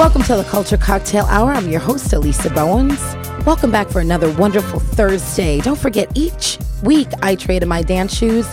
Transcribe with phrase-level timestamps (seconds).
[0.00, 1.50] Welcome to the Culture Cocktail Hour.
[1.50, 2.98] I'm your host, Elisa Bowens.
[3.44, 5.60] Welcome back for another wonderful Thursday.
[5.60, 8.46] Don't forget, each week I trade in my dance shoes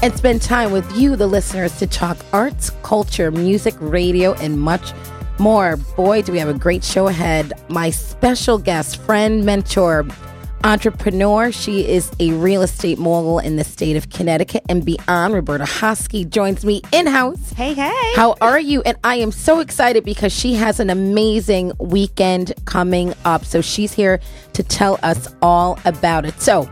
[0.00, 4.92] and spend time with you, the listeners, to talk arts, culture, music, radio, and much
[5.40, 5.76] more.
[5.96, 7.52] Boy, do we have a great show ahead.
[7.68, 10.06] My special guest, friend, mentor,
[10.64, 11.50] entrepreneur.
[11.52, 15.34] She is a real estate mogul in the state of Connecticut and beyond.
[15.34, 17.52] Roberta Hoskie joins me in house.
[17.52, 18.12] Hey, hey.
[18.14, 18.82] How are you?
[18.82, 23.44] And I am so excited because she has an amazing weekend coming up.
[23.44, 24.20] So she's here
[24.52, 26.40] to tell us all about it.
[26.40, 26.70] So,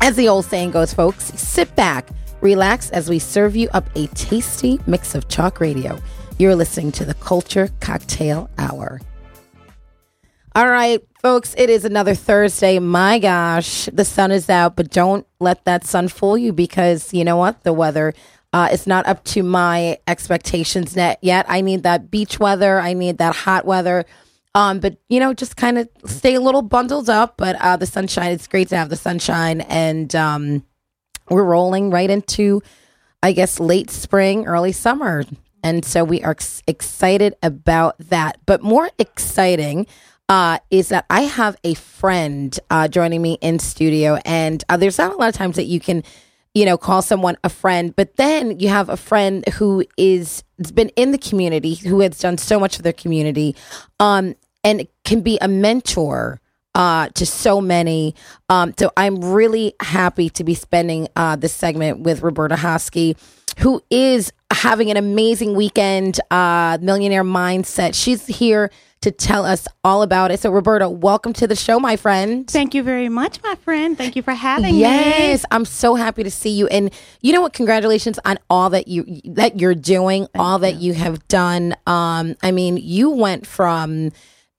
[0.00, 2.08] as the old saying goes, folks, sit back,
[2.40, 5.98] relax as we serve you up a tasty mix of chalk radio.
[6.38, 9.00] You're listening to the Culture Cocktail Hour.
[10.56, 12.78] All right, folks, it is another Thursday.
[12.78, 17.24] My gosh, the sun is out, but don't let that sun fool you because you
[17.24, 17.62] know what?
[17.62, 18.12] The weather
[18.52, 21.46] uh, is not up to my expectations net yet.
[21.48, 22.78] I need that beach weather.
[22.78, 24.04] I need that hot weather.
[24.54, 27.38] Um, but you know, just kind of stay a little bundled up.
[27.38, 30.62] But uh, the sunshine, it's great to have the sunshine, and um,
[31.30, 32.60] we're rolling right into,
[33.22, 35.24] I guess, late spring, early summer,
[35.62, 38.36] and so we are ex- excited about that.
[38.44, 39.86] But more exciting
[40.28, 44.98] uh, is that I have a friend uh, joining me in studio, and uh, there's
[44.98, 46.02] not a lot of times that you can,
[46.54, 50.72] you know, call someone a friend, but then you have a friend who is has
[50.72, 53.54] been in the community, who has done so much for their community,
[54.00, 56.40] um, and can be a mentor.
[56.76, 58.16] Uh, to so many.
[58.48, 63.16] Um, so I'm really happy to be spending uh, this segment with Roberta Hoskie,
[63.60, 67.94] who is having an amazing weekend, uh, millionaire mindset.
[67.94, 68.72] She's here
[69.04, 70.40] to tell us all about it.
[70.40, 72.50] So, Roberta, welcome to the show, my friend.
[72.50, 73.98] Thank you very much, my friend.
[73.98, 75.10] Thank you for having yes, me.
[75.10, 76.66] Yes, I'm so happy to see you.
[76.68, 77.52] And you know what?
[77.52, 80.60] Congratulations on all that you that you're doing, Thank all you.
[80.62, 81.74] that you have done.
[81.86, 84.10] Um, I mean, you went from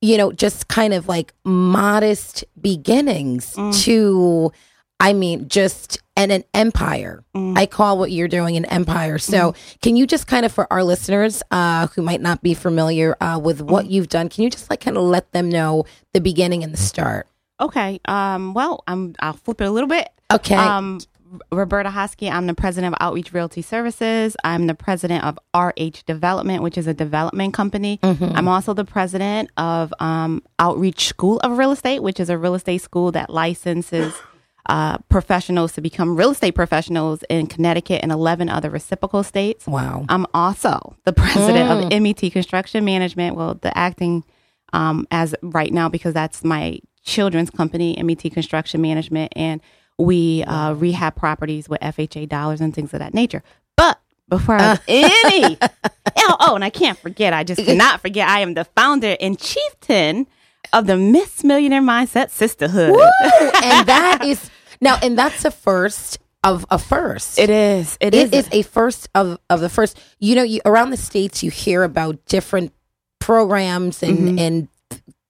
[0.02, 3.84] you know just kind of like modest beginnings mm.
[3.84, 4.52] to
[5.00, 7.24] I mean, just and an empire.
[7.36, 7.58] Mm.
[7.58, 9.18] I call what you're doing an empire.
[9.18, 9.82] So, mm.
[9.82, 13.40] can you just kind of, for our listeners uh, who might not be familiar uh,
[13.42, 13.92] with what mm.
[13.92, 16.78] you've done, can you just like kind of let them know the beginning and the
[16.78, 17.28] start?
[17.60, 18.00] Okay.
[18.06, 19.16] Um, well, I'm.
[19.20, 20.10] I'll flip it a little bit.
[20.32, 20.56] Okay.
[20.56, 21.00] Um,
[21.52, 22.32] Roberta Hoskie.
[22.32, 24.36] I'm the president of Outreach Realty Services.
[24.44, 28.00] I'm the president of RH Development, which is a development company.
[28.04, 28.36] Mm-hmm.
[28.36, 32.56] I'm also the president of um, Outreach School of Real Estate, which is a real
[32.56, 34.14] estate school that licenses
[34.68, 39.68] uh, professionals to become real estate professionals in Connecticut and 11 other reciprocal states.
[39.68, 40.06] Wow.
[40.10, 41.96] I'm also the president mm.
[41.96, 43.36] of MET Construction Management.
[43.36, 44.24] Well, the acting
[44.74, 49.62] um, as right now because that's my children's company, MET Construction Management, and
[49.98, 53.44] we uh, rehab properties with FHA dollars and things of that nature.
[53.78, 55.58] But before I was any,
[56.18, 59.40] oh, oh, and I can't forget, I just cannot forget, I am the founder and
[59.40, 60.28] chieftain
[60.74, 62.92] of the Miss Millionaire Mindset Sisterhood.
[62.92, 63.02] Woo!
[63.02, 64.50] and that is
[64.86, 67.40] now, and that's a first of a first.
[67.40, 67.98] It is.
[68.00, 68.46] It, it is.
[68.46, 70.00] is a first of of the first.
[70.20, 72.72] You know, you around the states, you hear about different
[73.20, 74.40] programs and mm-hmm.
[74.40, 74.68] and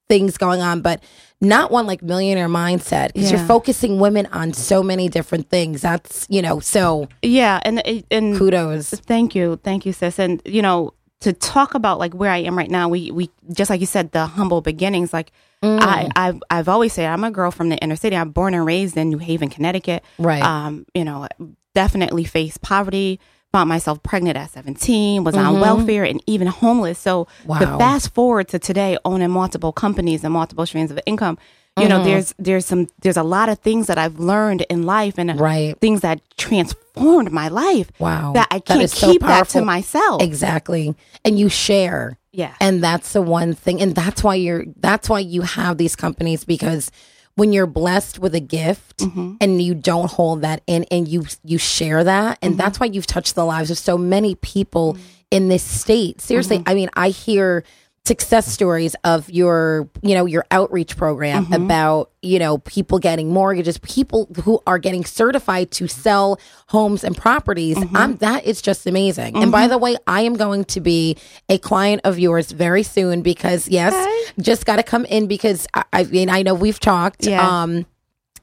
[0.08, 1.02] things going on, but
[1.42, 3.38] not one like Millionaire Mindset because yeah.
[3.38, 5.82] you're focusing women on so many different things.
[5.82, 8.90] That's you know so yeah, and and kudos.
[8.90, 10.20] Thank you, thank you, sis.
[10.20, 10.94] And you know
[11.26, 14.12] to talk about like where I am right now, we we just like you said,
[14.12, 15.12] the humble beginnings.
[15.12, 15.32] Like
[15.64, 15.80] mm.
[15.82, 18.16] I I've, I've always said, I'm a girl from the inner city.
[18.16, 20.04] I'm born and raised in New Haven, Connecticut.
[20.20, 20.44] Right.
[20.44, 21.28] Um, you know,
[21.74, 23.20] definitely faced poverty.
[23.54, 25.48] Found myself pregnant at 17, was mm-hmm.
[25.48, 27.00] on welfare and even homeless.
[27.00, 27.60] So, wow.
[27.60, 31.38] but fast forward to today, owning multiple companies and multiple streams of income
[31.78, 32.06] you know mm-hmm.
[32.06, 35.78] there's there's some there's a lot of things that i've learned in life and right.
[35.80, 40.22] things that transformed my life wow that i can't that keep so that to myself
[40.22, 45.10] exactly and you share yeah and that's the one thing and that's why you're that's
[45.10, 46.92] why you have these companies because
[47.36, 49.36] when you're blessed with a gift mm-hmm.
[49.42, 52.60] and you don't hold that in and you you share that and mm-hmm.
[52.60, 55.04] that's why you've touched the lives of so many people mm-hmm.
[55.32, 56.70] in this state seriously mm-hmm.
[56.70, 57.66] i mean i hear
[58.06, 61.54] success stories of your you know your outreach program mm-hmm.
[61.54, 67.18] about you know people getting mortgages people who are getting certified to sell homes and
[67.18, 67.98] properties mm-hmm.
[67.98, 69.44] I'm, that is just amazing mm-hmm.
[69.44, 69.72] and by mm-hmm.
[69.72, 71.18] the way i am going to be
[71.50, 74.42] a client of yours very soon because yes okay.
[74.42, 77.64] just got to come in because I, I, mean i know we've talked yeah.
[77.64, 77.88] um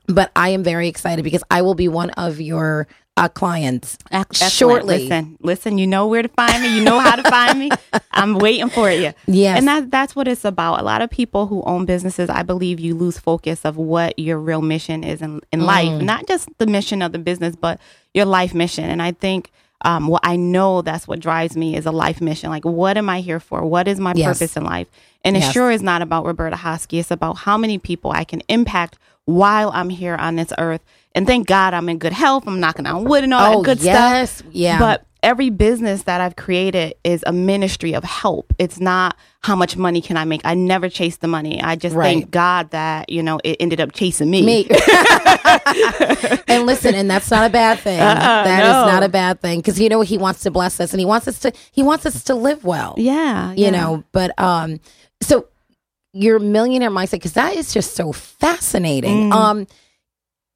[0.09, 4.53] but i am very excited because i will be one of your uh, clients Excellent.
[4.53, 4.99] shortly.
[5.01, 6.77] Listen, listen, you know where to find me.
[6.77, 7.71] You know how to find me.
[8.11, 9.13] I'm waiting for you.
[9.27, 9.59] Yes.
[9.59, 10.81] And that, that's what it's about.
[10.81, 14.39] A lot of people who own businesses, I believe you lose focus of what your
[14.39, 15.67] real mission is in, in mm.
[15.67, 16.03] life.
[16.03, 17.81] Not just the mission of the business, but
[18.15, 18.85] your life mission.
[18.85, 19.51] And I think
[19.83, 22.51] um, what I know that's what drives me is a life mission.
[22.51, 23.65] Like, what am I here for?
[23.65, 24.39] What is my Yes.
[24.39, 24.87] purpose in life?
[25.25, 26.99] And it sure is not about Roberta Hoskie.
[26.99, 30.83] It's about how many people I can impact while I'm here on this earth.
[31.15, 32.45] And thank God I'm in good health.
[32.47, 33.93] I'm knocking on wood and all Oh, that good stuff.
[33.95, 34.43] yes.
[34.51, 34.79] Yeah.
[34.79, 38.53] But every business that I've created is a ministry of help.
[38.59, 40.41] It's not how much money can I make.
[40.45, 41.63] I never chase the money.
[41.63, 42.07] I just Right.
[42.07, 44.43] thank God that, you know, it ended up chasing me.
[44.43, 44.67] Me.
[46.49, 47.99] and listen, and that's not a bad thing.
[47.99, 48.93] That is Uh-uh, no.
[48.93, 51.29] not a bad thing because you know he wants to bless us and he wants
[51.29, 52.95] us to he wants us to live well.
[52.97, 53.51] Yeah.
[53.53, 53.71] You yeah.
[53.71, 54.81] know, but um,
[55.21, 55.47] so
[56.13, 59.31] your millionaire mindset because that is just so fascinating.
[59.31, 59.33] Mm.
[59.33, 59.67] Um,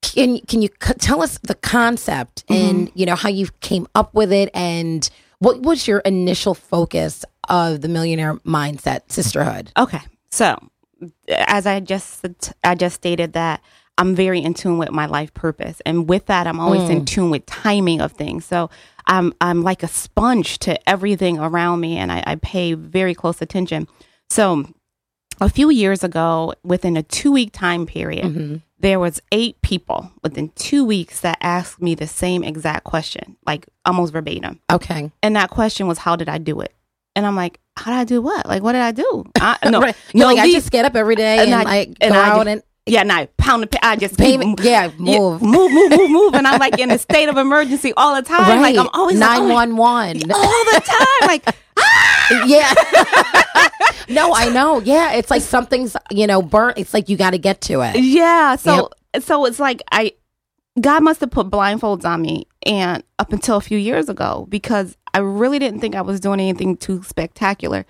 [0.03, 2.69] can can you c- tell us the concept Mm-hmm.
[2.79, 5.09] and you know how you came up with it and
[5.39, 9.73] what was your initial focus of the millionaire mindset sisterhood?
[9.77, 10.01] Okay.
[10.31, 10.57] So,
[11.29, 12.25] as I just
[12.63, 13.63] I just stated that
[13.99, 17.31] I'm very in tune with my life purpose, and with that, I'm always in tune
[17.31, 18.45] with timing of things.
[18.45, 18.71] So
[19.07, 23.41] I'm I'm like a sponge to everything around me, and I, I pay very close
[23.43, 23.89] attention.
[24.31, 24.65] So
[25.41, 28.57] a few years ago, within a two week time period, mm-hmm.
[28.81, 33.67] there was eight people within two weeks that asked me the same exact question, like
[33.85, 34.61] almost verbatim.
[34.71, 36.75] Okay, And that question was, "How did I do it?"
[37.15, 38.47] And I'm like, "How did I do what?
[38.47, 39.97] Like, what did I do?" I, no, right.
[40.15, 42.27] No, like I just get up every day and, and I- like and go I
[42.29, 43.85] out just- and yeah, and I pound the.
[43.85, 45.43] I just yeah yeah, move.
[45.43, 48.23] move, move, move, move, move, and I'm like in a state of emergency all the
[48.23, 48.61] time.
[48.63, 50.31] Like I'm always oh nine one one.
[50.31, 51.27] all the time.
[51.29, 51.57] Like
[52.47, 52.75] Yeah.
[54.09, 54.81] no, I know.
[54.81, 56.77] Yeah, it's like something's you know burnt.
[56.77, 57.97] It's like you got to get to it.
[58.01, 58.57] Yeah.
[58.57, 58.91] So
[59.21, 60.13] so it's like I
[60.81, 64.97] God must have put blindfolds on me and up until a few years ago because
[65.15, 67.87] I really didn't think I was doing anything too spectacular.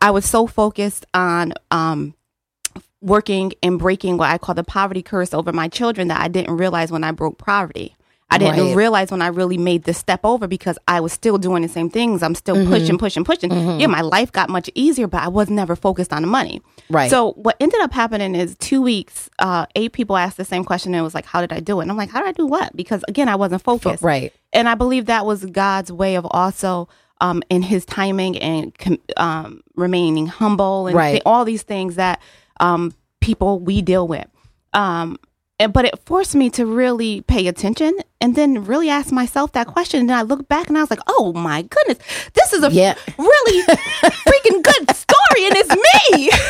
[0.00, 2.14] I was so focused on um
[3.00, 6.56] working and breaking what I call the poverty curse over my children that I didn't
[6.56, 7.94] realize when I broke poverty.
[8.30, 8.76] I didn't Right.
[8.76, 11.88] realize when I really made this step over because I was still doing the same
[11.88, 12.22] things.
[12.22, 13.50] I'm still pushing, pushing, pushing.
[13.80, 16.60] Yeah, my life got much easier, but I was never focused on the money.
[16.90, 17.10] Right.
[17.10, 20.92] So what ended up happening is two weeks, uh, eight people asked the same question
[20.94, 21.84] and it was like, How did I do it?
[21.84, 22.76] And I'm like, How did I do what?
[22.76, 24.02] Because again, I wasn't focused.
[24.02, 24.30] right.
[24.52, 26.88] And I believe that was God's way of also
[27.22, 31.10] um, in his timing and com- um, remaining humble and Right.
[31.12, 32.20] th- all these things that
[32.60, 34.26] um, people we deal with.
[34.74, 35.18] Um,
[35.72, 40.00] but it forced me to really pay attention and then really ask myself that question.
[40.00, 41.98] And then I look back and I was like, oh my goodness,
[42.34, 42.94] this is a Yeah.
[43.18, 45.70] really freaking good story and it's
[46.14, 46.30] me.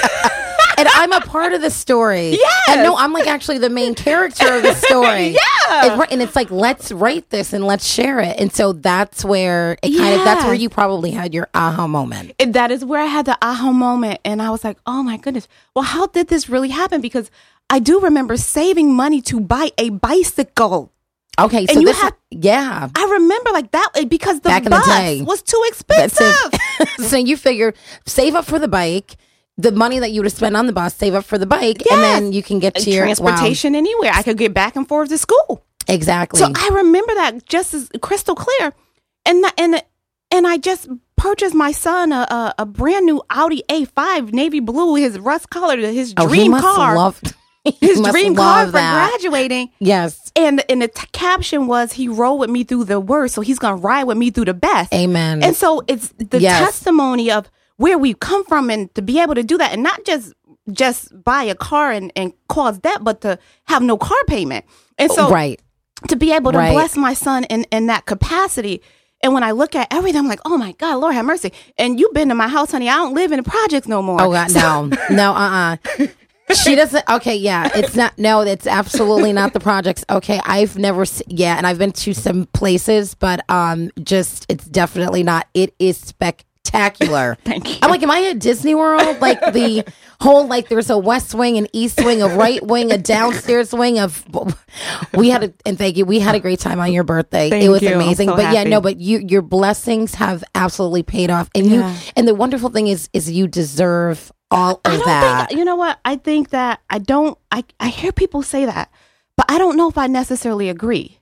[0.79, 2.31] And I'm a part of the story.
[2.39, 2.47] Yeah.
[2.75, 5.31] And no, I'm like actually the main character of the story.
[5.31, 5.91] Yeah.
[5.93, 8.39] And, and it's like let's write this and let's share it.
[8.39, 12.33] And so that's where it kind of that's where you probably had your aha moment.
[12.39, 14.21] And that is where I had the aha moment.
[14.25, 15.49] And I was like, oh my goodness.
[15.75, 17.01] Well, how did this really happen?
[17.01, 17.29] Because
[17.71, 20.93] I do remember saving money to buy a bicycle.
[21.39, 22.89] Okay, so you this have- yeah.
[22.95, 25.23] I remember like that because the Back in the bus day.
[25.23, 26.35] was too expensive.
[27.07, 27.75] so you figure
[28.07, 29.17] save up for the bike,
[29.57, 31.89] the money that you would have spent on the bus, save up for the bike,
[31.91, 33.15] and then you can get to your wow.
[33.15, 34.11] Transportation anywhere.
[34.15, 35.65] I could get back and forth to school.
[35.87, 36.41] Exactly.
[36.41, 38.73] So I remember that just as crystal clear.
[39.25, 39.83] And th- and
[40.33, 44.97] and I just purchased my son a, a, a brand new Audi A5 navy blue,
[44.97, 46.97] his rust colored, his oh, dream he must car.
[46.97, 47.35] loved
[47.81, 49.11] his dream car for that.
[49.11, 49.71] graduating.
[49.79, 50.31] Yes.
[50.37, 53.59] And and the t- caption was he rode with me through the worst, so he's
[53.59, 54.93] gonna ride with me through the best.
[54.95, 55.43] Amen.
[55.43, 56.59] And so it's the Yes.
[56.59, 60.05] testimony of where we've come from and to be able to do that and not
[60.05, 60.33] just
[60.73, 64.65] just buy a car and, and cause debt, but to have no car payment.
[64.99, 65.59] And so right.
[66.09, 66.73] to be able to Right.
[66.73, 68.83] bless my son in, in that capacity.
[69.23, 71.53] And when I look at everything, I'm like, oh my God, Lord have mercy.
[71.79, 72.89] And you've been to my house, honey.
[72.89, 74.21] I don't live in the projects no more.
[74.21, 76.07] Oh God, no, no, uh, uh
[76.55, 77.05] She doesn't.
[77.09, 78.17] Okay, yeah, it's not.
[78.19, 80.05] No, it's absolutely not the projects.
[80.09, 81.05] Okay, I've never.
[81.27, 85.47] Yeah, and I've been to some places, but um, just it's definitely not.
[85.55, 87.37] It is spectacular.
[87.45, 87.79] Thank you.
[87.83, 89.21] I'm like, am I at Disney World?
[89.21, 89.85] Like the
[90.21, 93.99] whole like there's a west wing, an east wing, a right wing, a downstairs wing
[93.99, 94.25] of.
[95.15, 96.05] We had a and thank you.
[96.07, 97.49] We had a great time on your birthday.
[97.49, 97.95] it Thank was you.
[97.95, 98.29] Amazing.
[98.29, 98.71] so but yeah, happy.
[98.71, 101.93] no, but you your blessings have absolutely paid off, and Yeah.
[101.95, 105.49] you and the wonderful thing is is you deserve all I of don't that.
[105.49, 105.99] think, you know what?
[106.05, 108.91] I think that I don't, I, I hear people say that,
[109.37, 111.19] but I don't know if I necessarily agree.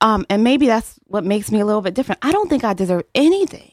[0.00, 2.20] Um, and maybe that's what makes me a little bit different.
[2.24, 3.72] I don't think I deserve anything.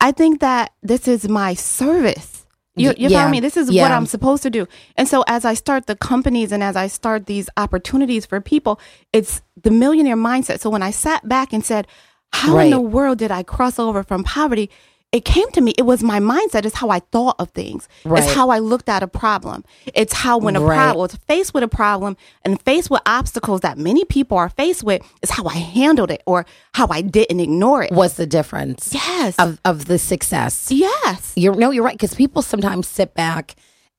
[0.00, 2.46] I think that this is my service.
[2.76, 3.20] You, you Yeah.
[3.20, 3.40] follow me?
[3.40, 4.66] This is what I'm supposed to do.
[4.96, 8.78] And so as I start the companies and as I start these opportunities for people,
[9.12, 10.60] it's the millionaire mindset.
[10.60, 11.86] So when I sat back and said,
[12.32, 12.64] how Right.
[12.64, 14.70] in the world did I cross over from poverty?
[15.12, 15.72] It came to me.
[15.78, 16.66] It was my mindset.
[16.66, 17.88] It's how I thought of things.
[18.04, 18.22] Right.
[18.22, 19.64] It's how I looked at a problem.
[19.94, 20.76] It's how when a Right.
[20.76, 24.82] problem was faced with a problem and faced with obstacles that many people are faced
[24.82, 26.44] with, is how I handled it or
[26.74, 27.92] how I didn't ignore it.
[27.92, 29.36] What's the difference Yes.
[29.38, 30.70] of, of the success?
[30.70, 31.32] yes.
[31.36, 33.54] You're no, you're right because people sometimes sit back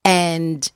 [0.05, 0.71] and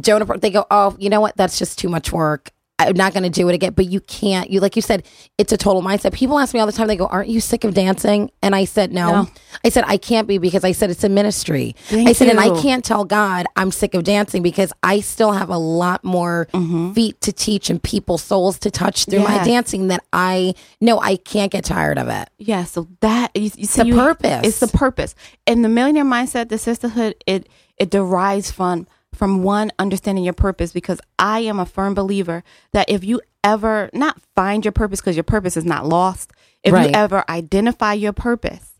[0.00, 0.40] don't.
[0.40, 1.36] They go, "Oh, you know what?
[1.36, 2.50] That's just too much work.
[2.88, 4.50] I'm not going to do it again." But you can't.
[4.50, 5.04] You like you said,
[5.38, 6.12] it's a total mindset.
[6.12, 6.86] People ask me all the time.
[6.86, 9.28] They go, "Aren't you sick of dancing?" And I said, "No." No.
[9.64, 12.40] I said, "I can't be because I said it's a ministry." Thank I said, and
[12.40, 16.48] I can't tell God I'm sick of dancing because I still have a lot more
[16.52, 16.92] mm-hmm.
[16.92, 21.16] feet to teach and people's souls to touch through my dancing that I know I
[21.16, 22.28] can't get tired of it.
[22.38, 24.46] Yeah, so that you, you see, the you- purpose.
[24.46, 25.14] It's the purpose,
[25.46, 30.72] and the millionaire mindset, the sisterhood, it it derives from from one understanding your purpose.
[30.72, 35.16] Because I am a firm believer that if you ever not find your purpose, because
[35.16, 36.90] your purpose is not lost, if Right.
[36.90, 38.72] you ever identify your purpose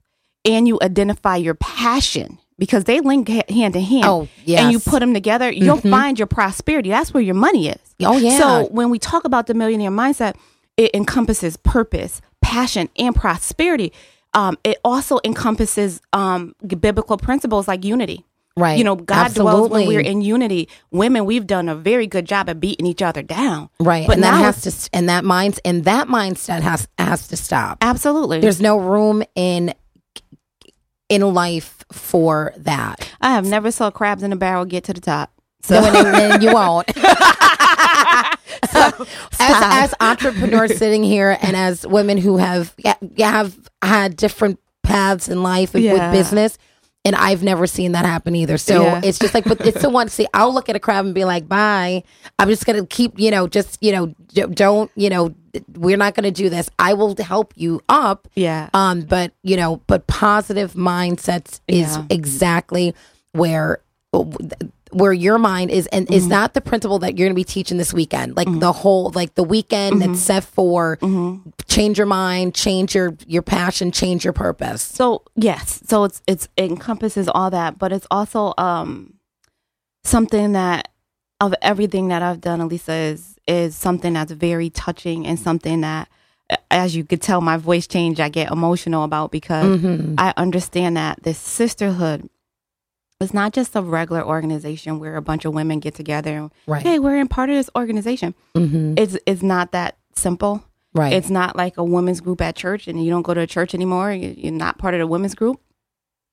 [0.44, 2.38] and you identify your passion.
[2.58, 4.04] Because they link hand in hand.
[4.04, 4.78] Oh, And you.
[4.78, 4.90] Mm-hmm.
[4.90, 6.90] put them together, you'll find your prosperity.
[6.90, 7.94] That's where your money is.
[8.02, 8.36] Oh, yeah.
[8.38, 10.36] So when we talk about the millionaire mindset,
[10.76, 13.94] it encompasses purpose, passion, and prosperity.
[14.34, 18.26] Um, it also encompasses um, biblical principles like unity.
[18.56, 18.76] Right.
[18.78, 20.68] You know, God dwells when we're in unity.
[20.90, 23.70] Women, we've done a very good job at beating each other down.
[23.78, 24.06] Right.
[24.06, 27.78] But and that has to and that minds and that mindset has has to stop.
[27.80, 28.40] absolutely.
[28.40, 29.72] There's no room in
[31.08, 33.08] in life for that.
[33.20, 35.32] I have never saw crabs in a barrel get to the top.
[35.62, 36.88] So So and, you won't.
[38.72, 38.94] as,
[39.38, 45.42] as entrepreneurs sitting here and as women who have yeah, have had different paths in
[45.42, 45.92] life Yeah.
[45.92, 46.58] with business
[47.04, 48.58] and I've never seen that happen either.
[48.58, 49.00] So Yeah.
[49.02, 50.08] it's just like, but it's the one.
[50.08, 52.02] See, I'll look at a crab and be like, "Bye."
[52.38, 54.14] I'm just gonna keep, you know, just you know,
[54.50, 55.34] don't, you know,
[55.74, 56.68] we're not gonna do this.
[56.78, 58.28] I will help you up.
[58.34, 58.68] Yeah.
[58.74, 62.04] Um, but you know, but positive mindsets is Yeah.
[62.10, 62.94] exactly
[63.32, 63.80] where
[64.92, 66.14] where your mind is, and Mm-hmm.
[66.14, 68.36] is not the principle that you're going to be teaching this weekend.
[68.36, 70.12] Like the whole, like the weekend Mm-hmm.
[70.12, 70.98] that's set for
[71.68, 74.82] change your mind, change your your passion, change your purpose.
[74.82, 79.14] So yes, so it's it's it encompasses all that, but it's also um
[80.04, 80.88] something that
[81.40, 86.08] of everything that I've done, Elisa is is something that's very touching and something that,
[86.70, 88.20] as you could tell, my voice change.
[88.20, 90.14] I get emotional about because Mm-hmm.
[90.18, 92.28] I understand that this sisterhood
[93.20, 96.82] is not just a regular organization where a bunch of women get together and Right.
[96.82, 98.34] hey, we're in part of this organization.
[98.54, 98.94] Mm-hmm.
[98.96, 100.64] It's it's not that simple.
[100.94, 101.12] Right.
[101.12, 103.74] It's not like a women's group at church and you don't go to a church
[103.74, 104.12] anymore.
[104.12, 105.60] you- You're not part of the women's group.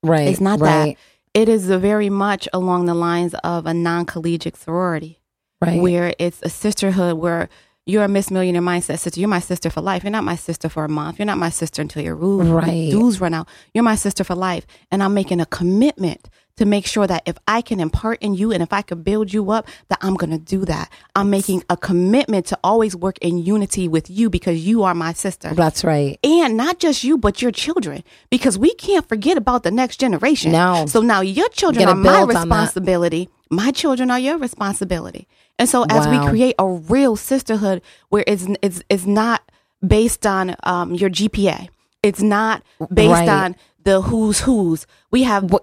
[0.03, 0.27] right.
[0.27, 0.95] It's not right.
[0.95, 1.41] that.
[1.41, 5.19] It is very much along the lines of a non collegiate sorority
[5.61, 5.81] Right.
[5.81, 7.49] where it's a sisterhood where
[7.87, 9.19] you're a Miss Millionaire mindset sister.
[9.19, 10.03] You're my sister for life.
[10.03, 11.17] You're not my sister for a month.
[11.19, 12.91] You're not my sister until your rule, Right.
[12.91, 13.47] dues run out.
[13.73, 14.65] You're my sister for life.
[14.91, 18.51] And I'm making a commitment to make sure that if I can impart in you
[18.51, 20.89] and if I can build you up, that I'm going to do that.
[21.15, 25.13] I'm making a commitment to always work in unity with you because you are my
[25.13, 26.17] sister That's right.
[26.23, 30.51] and not just you, but your children, because we can't forget about the next generation.
[30.51, 30.87] No.
[30.87, 32.39] So now your children are my build on that.
[32.39, 33.29] responsibility.
[33.49, 35.27] My children are your responsibility.
[35.59, 36.23] And so as Wow.
[36.23, 39.41] we create a real sisterhood where it's it's it's not
[39.85, 41.69] based on um, your GPA,
[42.03, 42.63] it's not
[42.93, 43.29] based Right.
[43.29, 44.85] on the who's who's.
[45.11, 45.53] We have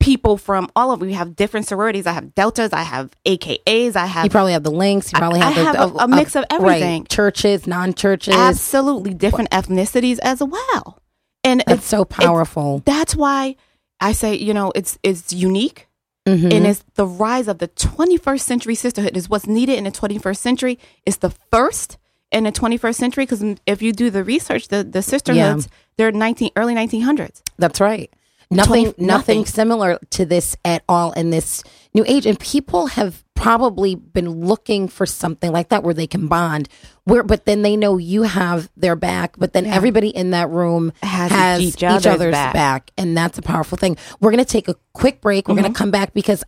[0.00, 1.04] people from all over.
[1.06, 2.06] We have different sororities.
[2.06, 2.72] I have deltas.
[2.72, 3.94] I have AKAs.
[3.94, 5.12] I have You probably have the links.
[5.12, 7.02] You probably I have, the, have a- a mix of everything.
[7.02, 7.08] Right.
[7.08, 8.34] Churches, non-churches.
[8.34, 10.98] absolutely different ethnicities as well.
[11.44, 12.82] And That's it's so powerful.
[12.84, 13.56] that's why
[14.00, 15.86] I say, you know, it's it's unique
[16.26, 16.52] Mhm.
[16.52, 20.40] and it's the rise of the 21st century sisterhood is what's needed in the 21st
[20.40, 20.78] century.
[21.04, 21.98] It's the first
[22.30, 26.50] in the 21st century because if you do the research, the the sisterhoods they're 19
[26.56, 27.42] early 1900s.
[27.58, 28.10] That's right.
[28.50, 29.46] Nothing, 20 nothing nothing.
[29.46, 31.64] similar to this at all in this
[31.94, 36.28] new age, and people have probably been looking for something like that where they can
[36.28, 36.68] bond.
[37.04, 39.34] Where, but then they know you have their back.
[39.38, 42.52] But then everybody in that room Has has, each each, other's other's, back.
[42.52, 42.90] back.
[42.96, 43.96] and that's a powerful thing.
[44.20, 45.48] We're gonna take a quick break.
[45.48, 45.62] We're Mm-hmm.
[45.64, 46.44] gonna come back because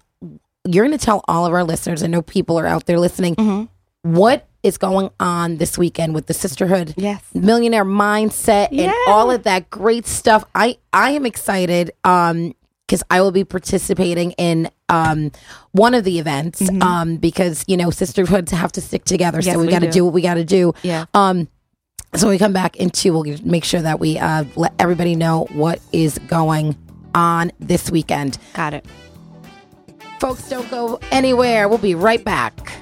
[0.65, 2.03] you're gonna tell all of our listeners.
[2.03, 3.35] I know people are out there listening.
[3.37, 4.15] Mm-hmm.
[4.15, 6.95] what is going on this weekend with the sisterhood?
[6.97, 7.23] Yes.
[7.35, 10.45] millionaire mindset and all of that great stuff.
[10.55, 12.55] I I am excited um
[12.87, 15.31] because I will be participating in um
[15.73, 19.47] one of the events um because you know sisterhoods have to stick together Mm-hmm.
[19.47, 19.93] Yes, so we, we got to do.
[19.93, 20.73] do what we got to do.
[20.83, 21.07] Yeah.
[21.15, 21.49] Um
[22.15, 25.81] so we come back into we'll make sure that we uh let everybody know what
[25.93, 26.77] is going
[27.15, 28.39] on this weekend.
[28.53, 28.87] Got it.
[30.21, 31.69] Folks don't go anywhere.
[31.69, 32.73] We'll be right back.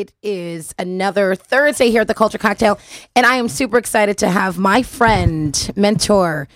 [0.00, 2.78] It is another Thursday here at the Culture Cocktail,
[3.14, 6.48] and I am super excited to have my friend, mentor,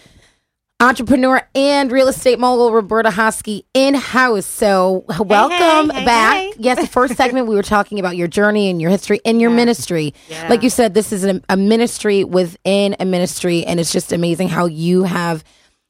[0.80, 4.46] entrepreneur, and real estate mogul Roberta Hoskie in house.
[4.46, 6.34] So, welcome hey, hey, back.
[6.36, 6.52] hey.
[6.56, 9.50] Yes, the first segment we were talking about your journey and your history and your
[9.50, 10.14] ministry.
[10.30, 10.48] Yeah.
[10.48, 14.64] Like you said, this is a, ministry within a ministry, and it's just amazing how
[14.64, 15.44] you have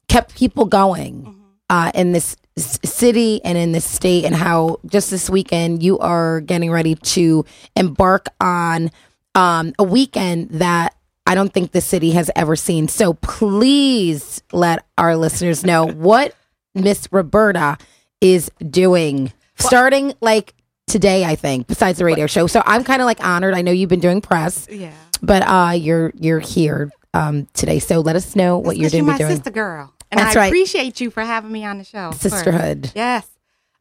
[0.09, 1.40] kept people going Mm-hmm.
[1.71, 6.40] uh, in this city and in the state, and how just this weekend you are
[6.40, 7.45] getting ready to
[7.77, 8.90] embark on
[9.35, 10.95] um, a weekend that
[11.27, 12.87] I don't think the city has ever seen.
[12.88, 16.35] So please let our listeners know what
[16.75, 17.79] Miss Roberta
[18.21, 20.55] is doing, starting like
[20.87, 21.25] today.
[21.25, 22.47] I think besides the radio show.
[22.47, 23.55] So I'm kind of like honored.
[23.55, 24.93] I know you've been doing press, Yeah.
[25.23, 27.79] but uh, you're you're here um, today.
[27.81, 29.07] So let us know what you're You're doing.
[29.07, 29.31] my doing.
[29.37, 29.93] sister girl.
[30.14, 30.46] And That's I right.
[30.46, 32.12] appreciate you for having me on the show.
[32.12, 32.92] Sisterhood.
[32.94, 33.27] Yes.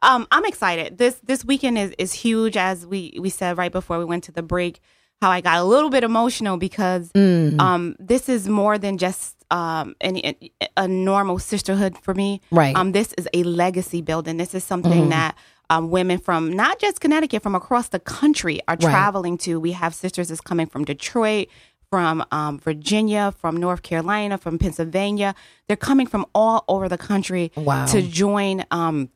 [0.02, 0.98] Um, I'm excited.
[0.98, 4.32] This this weekend is, is huge as we, we said right before we went to
[4.32, 4.80] the break,
[5.22, 7.58] how I got a little bit emotional because Mm.
[7.60, 10.36] um this is more than just um an, a,
[10.76, 12.40] a normal sisterhood for me.
[12.50, 12.76] Right.
[12.76, 14.36] Um this is a legacy building.
[14.36, 15.36] This is something that
[15.70, 19.58] um, women from not just Connecticut, from across the country are traveling to.
[19.58, 21.48] We have sisters that's coming from Detroit,
[21.94, 25.32] from um, Virginia, from North Carolina, from Pennsylvania.
[25.68, 27.86] They're coming from all over the country Wow.
[27.86, 28.64] to join.
[28.72, 29.10] Um,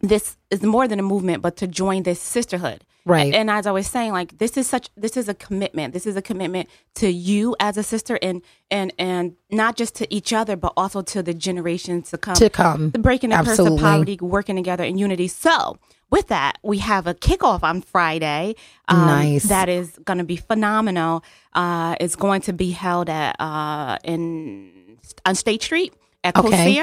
[0.00, 2.82] this is more than a movement, but to join this sisterhood.
[3.06, 3.34] Right.
[3.34, 5.92] And as I was saying, like this is such this is a commitment.
[5.92, 8.40] This is a commitment to you as a sister and
[8.70, 12.34] and and not just to each other, but also to the generations to come.
[12.36, 12.90] To come.
[12.90, 15.28] The breaking the curse of poverty, working together in unity.
[15.28, 15.78] So
[16.10, 18.54] with that, we have a kickoff on Friday.
[18.88, 19.44] um, Nice.
[19.44, 21.24] That is going to be phenomenal.
[21.52, 26.78] Uh, it's going to be held at uh, in on State Street at Okay.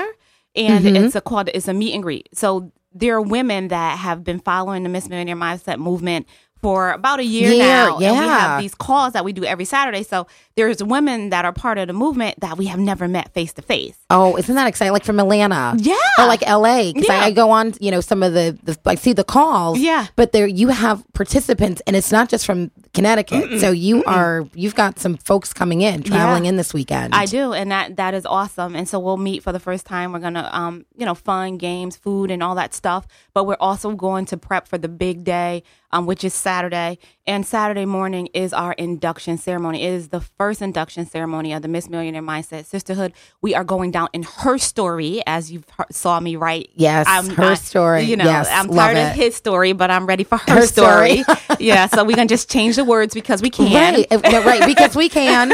[0.56, 0.86] Mm-hmm.
[0.88, 2.30] And it's a called it's a meet and greet.
[2.34, 6.28] So there are women that have been following the Miss Millionaire Mindset movement
[6.62, 7.98] for about a year, Year, now.
[7.98, 10.04] And we have these calls that we do every Saturday.
[10.04, 13.52] So there's women that are part of the movement that we have never met face
[13.54, 13.98] to face.
[14.12, 14.94] Oh, isn't that exciting?
[14.94, 15.96] Like from Atlanta, Yeah.
[16.20, 16.92] or like LA.
[16.94, 17.20] Because Yeah.
[17.22, 20.06] I, I go on, you know, some of the, the I see the calls, Yeah.
[20.16, 23.60] But there, you have participants, and it's not just from Connecticut.
[23.62, 26.50] So you are, you've got some folks coming in, traveling Yeah.
[26.50, 27.16] in this weekend.
[27.16, 28.76] I do, and that that is awesome.
[28.76, 30.12] And so we'll meet for the first time.
[30.12, 33.08] We're gonna, um, you know, fun games, food, and all that stuff.
[33.34, 36.98] But we're also going to prep for the big day, um, which is Saturday.
[37.28, 39.84] And Saturday morning is our induction ceremony.
[39.84, 43.14] It is the first induction ceremony of the Miss Millionaire Mindset Sisterhood.
[43.42, 46.72] We are going down in her story, as you saw me write.
[46.76, 48.02] Yes, I'm, her story.
[48.04, 51.24] You know, Yes, I'm tired of his story, but I'm ready for her, Her story.
[51.24, 51.38] story.
[51.60, 53.72] yeah, so we're gonna just change the words because we can.
[53.74, 55.52] Right, right, because we can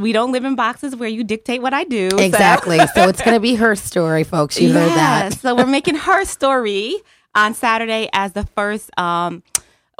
[0.00, 2.08] we don't live in boxes where you dictate what I do.
[2.18, 2.78] exactly.
[2.94, 4.60] So it's going to be her story, folks.
[4.60, 5.34] You heard that.
[5.34, 6.96] So we're making her story
[7.34, 9.42] on Saturday as the first um,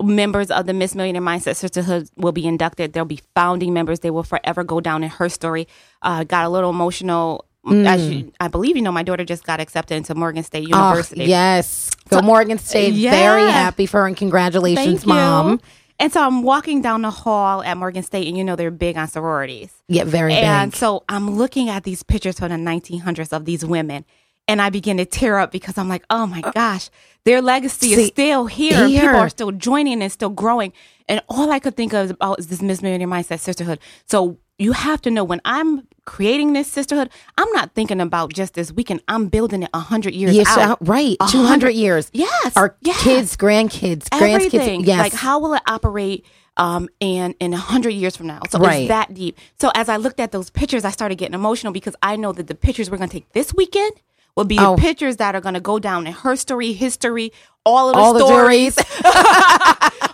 [0.01, 2.93] members of the Miss Millionaire Mindset Sisterhood will be inducted.
[2.93, 4.01] They'll be founding members.
[4.01, 5.69] They will forever go down in her story.
[6.03, 7.45] Uh, got a little emotional.
[7.71, 10.71] As you, I believe you know, my daughter just got accepted into Morgan State Mm.
[10.73, 11.25] Oh, University.
[11.27, 11.91] yes.
[12.09, 12.95] Go Morgan State.
[12.95, 13.11] yeah.
[13.11, 15.61] Very happy for her and congratulations, mom.
[16.01, 18.97] And so I'm walking down the hall at Morgan State, and you know they're big
[18.97, 19.71] on sororities.
[19.87, 20.79] Yeah, very And big.
[20.79, 24.07] so I'm looking at these pictures from the 1900s of these women,
[24.49, 26.89] and I begin to tear up because I'm like, oh my uh, gosh,
[27.25, 28.89] their legacy See, is still here.
[28.89, 29.03] here.
[29.03, 30.73] People are still joining and still growing.
[31.07, 33.79] And all I could think of is, about is this Miss Millionaire Mindset Sisterhood.
[34.07, 38.55] So you have to know when I'm creating this sisterhood, I'm not thinking about just
[38.55, 39.03] this weekend.
[39.09, 40.71] I'm building it 100 years Yes, out.
[40.73, 41.17] uh, right.
[41.21, 42.11] A 200 hundred- years.
[42.13, 43.03] Yes, Our yes.
[43.03, 44.83] kids, grandkids, everything.
[44.83, 44.87] grandkids.
[44.87, 44.99] Yes.
[45.01, 46.25] Like how will it operate
[46.57, 48.41] um in in a hundred years from now?
[48.51, 48.83] So Right.
[48.83, 49.39] it's that deep.
[49.61, 52.47] So as I looked at those pictures, I started getting emotional because I know that
[52.49, 53.93] the pictures we're gonna take this weekend
[54.37, 54.77] will be Oh.
[54.77, 57.33] the pictures that are gonna go down in her story, history,
[57.67, 59.05] all of the All stories stories.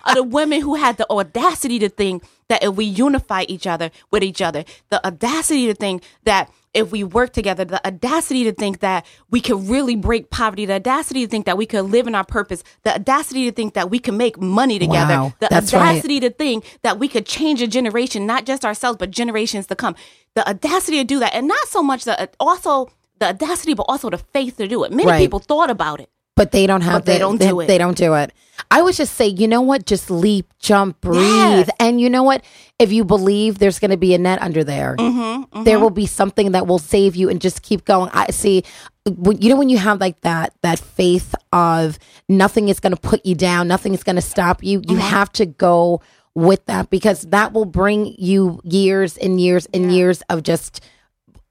[0.05, 3.89] of the women who had the audacity to think that if we unify each other
[4.11, 8.51] with each other, the audacity to think that if we work together, the audacity to
[8.53, 12.05] think that we could really break poverty, the audacity to think that we could live
[12.07, 15.47] in our purpose, the audacity to think that we can make money together, Wow, the
[15.49, 15.81] that's right.
[15.89, 19.75] audacity to think that we could change a generation, not just ourselves, but generations to
[19.75, 19.95] come.
[20.35, 21.33] The audacity to do that.
[21.33, 24.83] And not so much the uh, also the audacity, but also the faith to do
[24.83, 24.91] it.
[24.91, 25.19] Many Right.
[25.19, 26.09] people thought about it.
[26.35, 27.67] but they don't have But they don't do it.
[27.67, 28.31] They don't do it.
[28.69, 29.87] I would just say, you know what?
[29.87, 31.17] Just leap, jump, breathe.
[31.65, 31.69] Yes.
[31.79, 32.43] And you know what?
[32.77, 36.05] If you believe there's going to be a net under there, Mm-hmm, there will be
[36.05, 38.11] something that will save you and just keep going.
[38.13, 38.63] I see,
[39.09, 41.97] when, you know, when you have like that, that faith of
[42.29, 45.09] nothing is going to put you down, nothing is going to stop you, you Mm-hmm.
[45.17, 46.01] have to go
[46.35, 50.81] with that because that will bring you years and years and years of just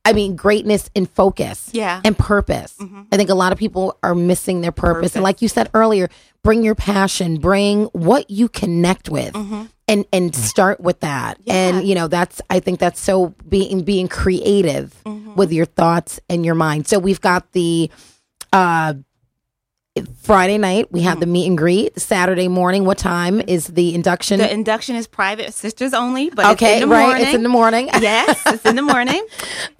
[0.06, 1.68] I mean, greatness in focus.
[1.72, 2.00] Yeah.
[2.04, 2.74] And purpose.
[2.78, 3.02] Mm-hmm.
[3.10, 5.16] I think a lot of people are missing their purpose.
[5.16, 6.08] And like you said earlier,
[6.44, 9.34] bring your passion, bring what you connect with.
[9.34, 9.64] Mm-hmm.
[9.88, 14.08] And, and start with that, and you know that's I think that's so being being
[14.08, 15.36] creative mm-hmm.
[15.36, 16.88] with your thoughts and your mind.
[16.88, 17.88] So we've got the
[18.52, 18.94] uh,
[20.22, 20.90] Friday night.
[20.92, 21.20] We have mm.
[21.20, 21.98] the meet and greet.
[21.98, 22.84] Saturday morning.
[22.84, 24.38] What time is the induction?
[24.38, 27.06] The induction is private, sisters only, but okay, it's in the right.
[27.06, 27.22] morning.
[27.24, 27.86] It's in the morning.
[28.00, 29.26] yes, it's in the morning.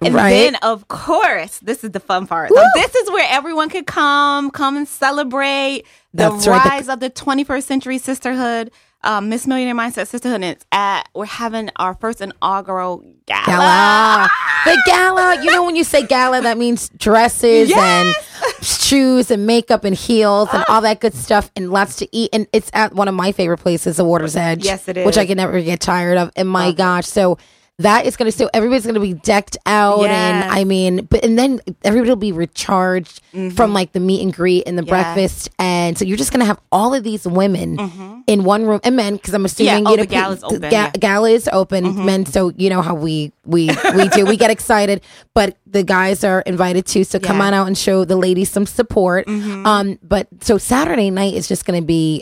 [0.01, 0.31] And Right.
[0.31, 2.49] then, of course, this is the fun part.
[2.49, 6.89] So this is where everyone could come, come and celebrate the That's right, the- rise
[6.89, 8.71] of the 21st century sisterhood,
[9.07, 10.35] um, Miss Millionaire Mindset Sisterhood.
[10.35, 13.45] And it's at, we're having our first inaugural gala.
[13.45, 14.29] Gala.
[14.65, 15.43] The gala.
[15.43, 18.13] You know, when you say gala, that means dresses and
[18.61, 22.29] shoes and makeup and heels and all that good stuff and lots to eat.
[22.33, 24.65] And it's at one of my favorite places, the Water's Edge.
[24.65, 25.05] Yes, it is.
[25.05, 26.31] Which I can never get tired of.
[26.35, 27.07] And my gosh.
[27.07, 27.37] So
[27.79, 30.05] that is going to, so everybody's going to be decked out.
[30.05, 33.21] And I mean, but, and then everybody will be recharged
[33.55, 34.87] from like the meet and greet and the Mm-hmm.
[34.95, 35.03] Yes.
[35.15, 35.49] breakfast.
[35.59, 38.95] And so you're just going to have all of these women in one room and
[38.95, 40.89] men, because I'm assuming, oh, you know, the gala's open, ga- yeah.
[40.91, 45.01] gala is open men so you know how we we we do we get excited
[45.33, 48.65] but the guys are invited too so come on out and show the ladies some
[48.65, 52.21] support um but so saturday night is just going to be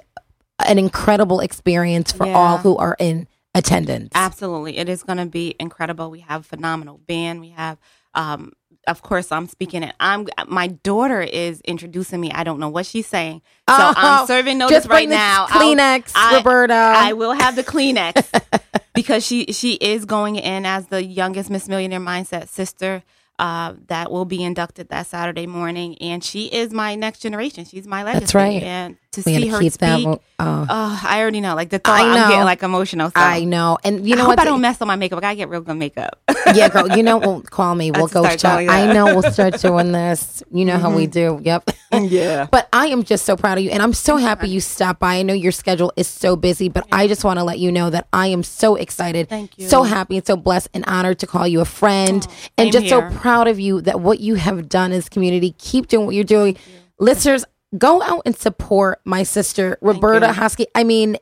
[0.68, 2.34] an incredible experience for Yeah.
[2.34, 4.78] all who are in attendance Absolutely.
[4.78, 6.12] It is going to be incredible.
[6.12, 7.40] We have phenomenal band.
[7.42, 7.80] We have,
[8.14, 8.52] um,
[8.88, 9.96] of course, I'm speaking it.
[10.00, 12.32] I'm my daughter is introducing me.
[12.32, 15.48] I don't know what she's saying, so Oh, I'm serving notice just right now.
[15.50, 16.74] I'll- Kleenex, I- Roberta.
[16.76, 18.62] I will have the Kleenex
[18.94, 23.02] because she she is going in as the youngest Miss Millionaire Mindset sister.
[23.38, 27.66] Uh, that will be inducted that Saturday morning, and she is my next generation.
[27.66, 28.20] She's my legacy.
[28.22, 28.64] That's right.
[28.64, 30.68] And to we see her keep speak, mo- oh.
[30.70, 31.56] oh, I already know.
[31.56, 32.24] Like the thought, I know.
[32.24, 33.10] I'm getting like emotional.
[33.10, 33.14] So.
[33.16, 35.18] i know and you know I what hope I don't mess up my makeup.
[35.18, 36.22] I gotta get real good makeup.
[36.54, 38.70] yeah girl you know well call me we'll go start chat.
[38.70, 41.40] i know we'll start doing this you know how we mm-hmm.
[41.40, 41.70] do yep
[42.04, 42.48] yeah.
[42.52, 43.70] But I am just so proud of you.
[43.70, 45.16] And I'm so happy you stopped by.
[45.16, 47.90] I know your schedule is so busy, but I just want to let you know
[47.90, 49.68] that I am so excited, Thank you.
[49.68, 52.26] so happy, and so blessed and honored to call you a friend.
[52.28, 53.10] Oh, and just here.
[53.12, 56.24] so proud of you that what you have done as community, keep doing what you're
[56.24, 56.58] doing.
[57.00, 57.46] Listeners,
[57.78, 60.28] go out and support my sister, Roberta.
[60.28, 60.66] Hoskie.
[60.76, 61.18] I mean,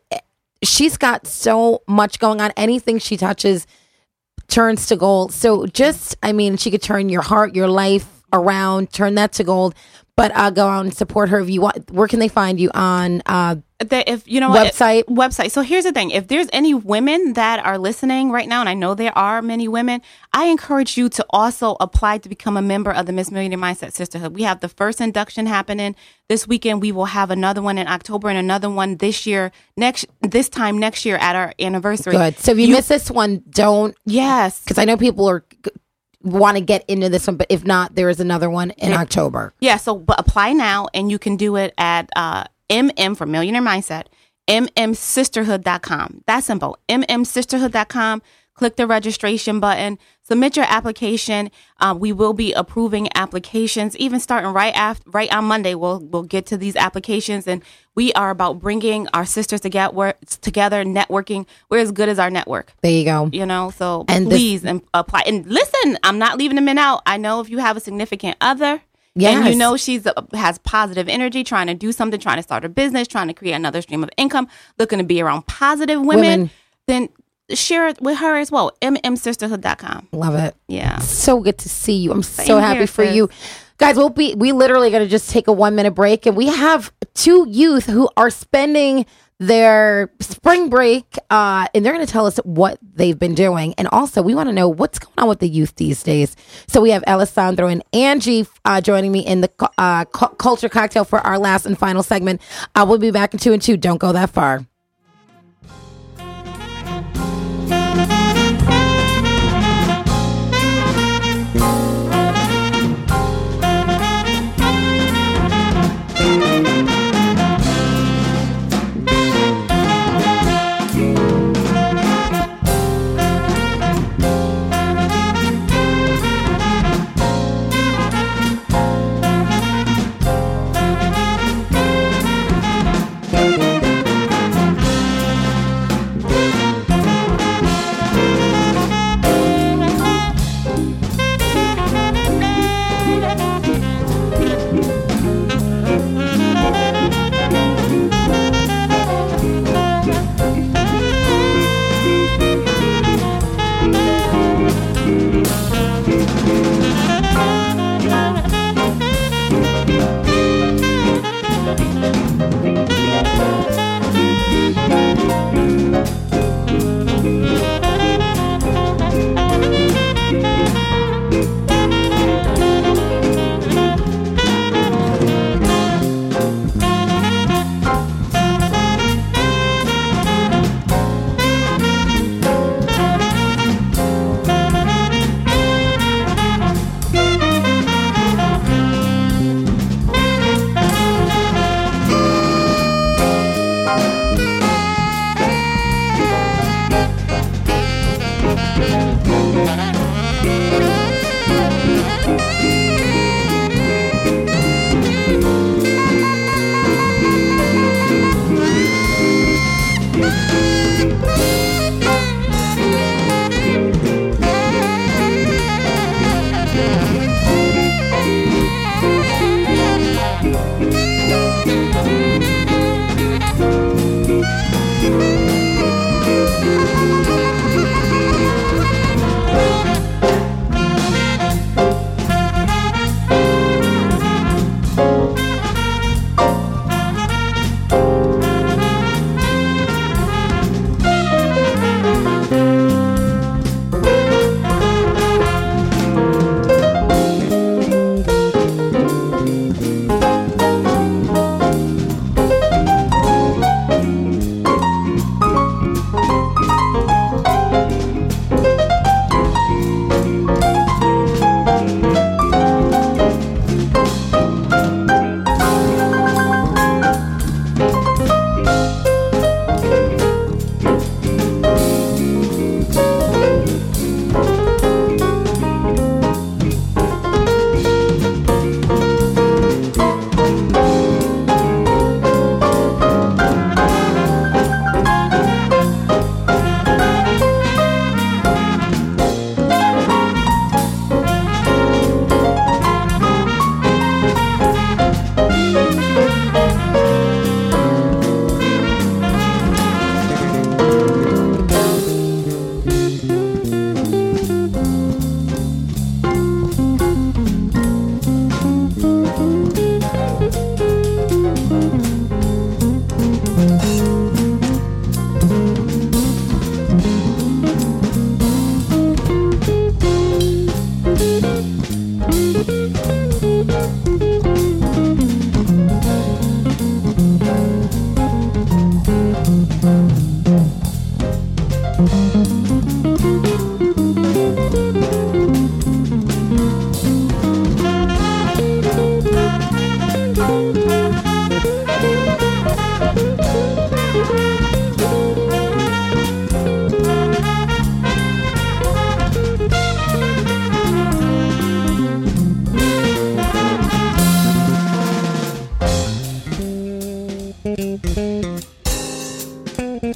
[0.64, 2.52] she's got so much going on.
[2.58, 3.68] Anything she touches
[4.48, 5.34] turns to gold.
[5.34, 9.44] So just, I mean, she could turn your heart, your life around, turn that to
[9.44, 9.76] gold.
[10.16, 11.90] But uh, go out and support her if you want.
[11.90, 13.24] Where can they find you on?
[13.26, 13.56] Uh,
[13.90, 15.06] That if you know what, Website?
[15.06, 15.52] website.
[15.52, 18.74] So here's the thing: if there's any women that are listening right now, and I
[18.74, 22.92] know there are many women, I encourage you to also apply to become a member
[22.92, 24.34] of the Miss Millionaire Mindset Sisterhood.
[24.36, 25.96] We have the first induction happening
[26.30, 26.82] this weekend.
[26.82, 29.52] We will have another one in October and another one this year.
[29.78, 32.14] Next this time next year at our anniversary.
[32.14, 32.40] good.
[32.40, 34.62] So if you, miss this one, don't Yes.
[34.62, 35.44] because I know people are
[36.24, 37.36] want to get into this one.
[37.38, 39.54] But if not, there is another one in October.
[39.60, 43.62] Yeah, so but apply now and you can do it at uh, MM for Millionaire
[43.62, 44.06] Mindset,
[44.50, 46.24] mmsisterhood.com.
[46.28, 46.78] That simple.
[46.90, 48.22] mmsisterhood.com.
[48.56, 51.50] Click the registration button, submit your application.
[51.80, 55.74] Uh, we will be approving applications, even starting right after, right on Monday.
[55.74, 57.64] We'll we'll get to these applications, and
[57.96, 61.48] we are about bringing our sisters together, together, networking.
[61.72, 63.28] We're as good as our network There you go.
[63.34, 66.78] you know so And this- please and apply and listen i'm not leaving the men
[66.78, 68.82] out i know if you have a significant other
[69.16, 72.66] and you know she's uh, has positive energy trying to do something trying to start
[72.66, 74.48] a business trying to create another stream of income
[74.80, 76.50] looking to be around positive women, Women.
[76.88, 77.10] then
[77.54, 80.56] share it with her as well mmsisterhood.com Love it.
[80.68, 82.12] yeah So good to see you.
[82.12, 83.16] I'm so happy here, for sis.
[83.16, 83.30] you.
[83.78, 86.92] Guys, we'll be we literally gonna just take a one minute break and we have
[87.14, 89.06] two youth who are spending
[89.48, 93.74] their spring break uh and they're gonna tell us what they've been doing.
[93.78, 96.36] And also we want to know what's going on with the youth these days.
[96.68, 101.04] So we have Alessandro and Angie uh joining me in the uh cu- culture cocktail
[101.06, 102.42] for our last and final segment.
[102.76, 103.78] Uh we'll be back in two and two.
[103.78, 104.66] Don't go that far.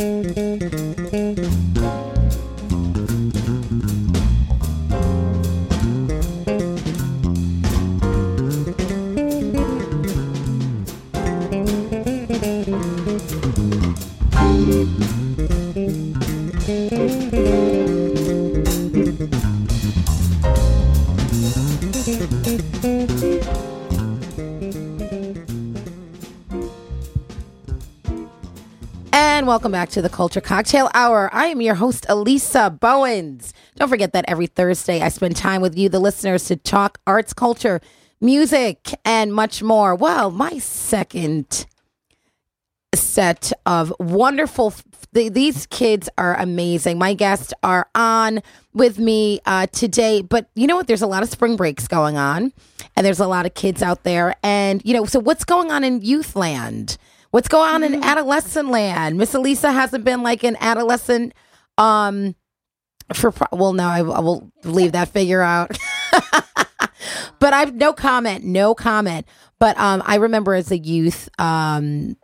[0.08, 0.97] Música
[29.58, 31.32] welcome back to the Culture Cocktail Hour.
[31.34, 33.56] I am your host, Elisa Bowens.
[33.76, 37.34] Don't forget that every Thursday I spend time with you, the listeners, to talk arts,
[37.34, 37.82] culture,
[38.22, 39.96] music, and much more.
[39.96, 41.66] Well, my second
[42.94, 44.76] set of wonderful.
[45.12, 47.00] these kids are amazing.
[47.00, 48.44] My guests are on
[48.76, 50.86] with me uh, today, but you know what?
[50.86, 52.54] There's a lot of spring breaks going on,
[52.96, 54.36] and there's a lot of kids out there.
[54.44, 57.00] And you know, so what's going on in youth land?
[57.32, 58.04] What's going on in mm-hmm.
[58.04, 59.18] adolescent land?
[59.18, 61.34] Miss Elisa hasn't been like an adolescent.
[61.78, 62.36] Um,
[63.14, 65.78] for well, no, I, I will leave that figure out.
[67.40, 69.26] but I've no comment, no comment.
[69.60, 72.18] But um, I remember as a youth, um,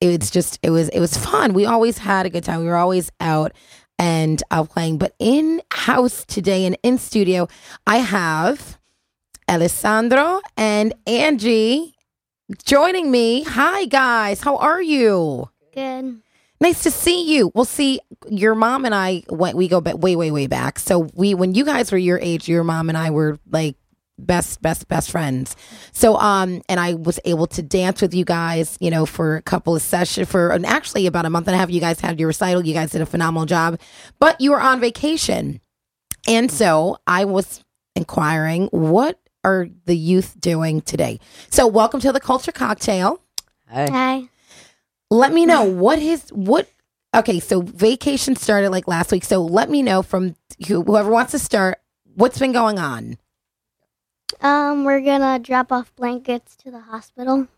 [0.00, 1.52] it's just it was it was fun.
[1.52, 2.60] We always had a good time.
[2.60, 3.52] We were always out
[3.98, 4.98] and out playing.
[4.98, 7.48] But in house today and in studio,
[7.86, 8.78] I have
[9.48, 11.94] Alessandro and Angie
[12.64, 13.42] joining me.
[13.44, 15.48] Hi guys, how are you?
[15.74, 16.20] Good.
[16.60, 17.50] Nice to see you.
[17.54, 18.00] We'll see.
[18.28, 19.56] Your mom and I went.
[19.56, 20.78] We go back way, way, way back.
[20.78, 23.76] So we, when you guys were your age, your mom and I were like
[24.26, 25.56] best best best friends
[25.92, 29.42] so um and i was able to dance with you guys you know for a
[29.42, 32.20] couple of sessions for and actually about a month and a half you guys had
[32.20, 33.80] your recital you guys did a phenomenal job
[34.18, 35.60] but you were on vacation
[36.28, 37.64] and so i was
[37.96, 41.18] inquiring what are the youth doing today
[41.48, 43.20] so welcome to the culture cocktail
[43.68, 44.28] hi hi
[45.10, 46.68] let me know what is what
[47.14, 50.36] okay so vacation started like last week so let me know from
[50.66, 51.80] whoever wants to start
[52.14, 53.16] what's been going on
[54.40, 57.48] um, we're gonna drop off blankets to the hospital.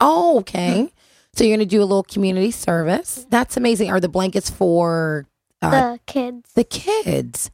[0.00, 0.92] Oh, okay.
[1.34, 3.26] So you're gonna do a little community service.
[3.30, 3.90] That's amazing.
[3.90, 5.26] Are the blankets for
[5.62, 6.52] uh, the kids?
[6.54, 7.50] The kids.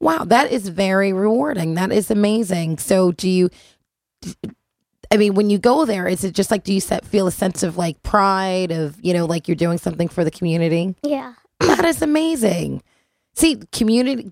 [0.00, 1.74] Wow, that is very rewarding.
[1.74, 2.78] That is amazing.
[2.78, 3.50] So do you?
[5.10, 7.32] I mean, when you go there, is it just like do you set, feel a
[7.32, 10.94] sense of like pride of you know like you're doing something for the community?
[11.02, 12.82] Yeah, that is amazing.
[13.34, 14.30] See, community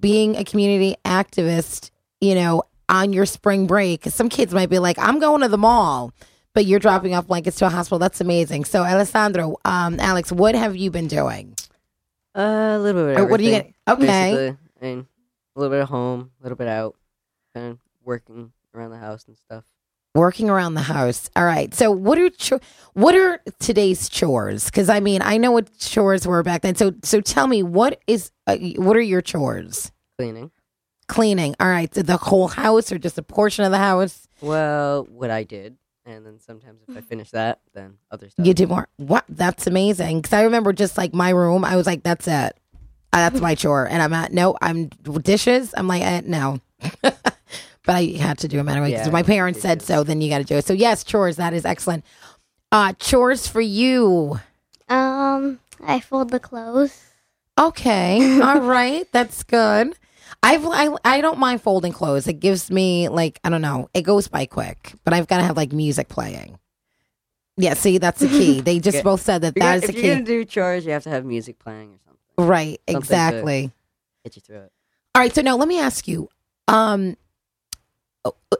[0.00, 1.90] being a community activist,
[2.20, 4.04] you know, on your spring break.
[4.04, 6.12] Some kids might be like, I'm going to the mall,
[6.54, 7.98] but you're dropping off blankets to a hospital.
[7.98, 8.64] That's amazing.
[8.64, 11.54] So, Alessandro, um, Alex, what have you been doing?
[12.34, 13.18] Uh, a little bit.
[13.18, 13.74] Of what are you getting?
[13.88, 14.06] Okay.
[14.06, 14.65] Basically.
[14.80, 15.06] And
[15.54, 16.96] a little bit at home, a little bit out,
[17.54, 19.64] kind of working around the house and stuff.
[20.14, 21.28] Working around the house.
[21.36, 21.74] All right.
[21.74, 22.60] So, what are cho-
[22.94, 24.66] what are today's chores?
[24.66, 26.74] Because I mean, I know what chores were back then.
[26.74, 29.92] So, so tell me, what is uh, what are your chores?
[30.18, 30.50] Cleaning.
[31.06, 31.54] Cleaning.
[31.60, 31.90] All right.
[31.90, 34.26] The whole house or just a portion of the house?
[34.40, 35.76] Well, what I did.
[36.06, 38.46] And then sometimes if I finish that, then other stuff.
[38.46, 38.88] You do more.
[38.96, 39.24] What?
[39.28, 40.22] That's amazing.
[40.22, 42.56] Because I remember just like my room, I was like, that's it.
[43.16, 43.88] Uh, that's my chore.
[43.88, 44.88] And I'm at, no, I'm
[45.22, 45.72] dishes.
[45.74, 46.60] I'm like, eh, no.
[47.02, 47.24] but
[47.86, 50.02] I had to do them anyway because yeah, my parents said so.
[50.02, 50.66] Then you got to do it.
[50.66, 51.36] So yes, chores.
[51.36, 52.04] That is excellent.
[52.70, 54.38] Uh, chores for you.
[54.90, 57.04] Um, I fold the clothes.
[57.58, 58.38] Okay.
[58.42, 59.10] All right.
[59.12, 59.96] That's good.
[60.42, 62.28] I've, I I don't mind folding clothes.
[62.28, 63.88] It gives me like I don't know.
[63.94, 66.58] It goes by quick, but I've got to have like music playing.
[67.56, 68.60] Yeah, see, that's the key.
[68.64, 69.98] They just both said that that is the key.
[70.00, 72.05] If you're gonna do chores, you have to have music playing or something.
[72.38, 73.72] Right, something exactly.
[74.24, 74.72] Get you through it.
[75.14, 76.28] All right, so now let me ask you.
[76.68, 77.16] Um,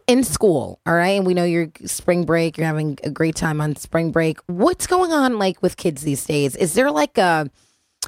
[0.06, 2.56] in school, all right, and we know you're spring break.
[2.56, 4.38] You're having a great time on spring break.
[4.46, 6.54] What's going on like with kids these days?
[6.56, 7.50] Is there like a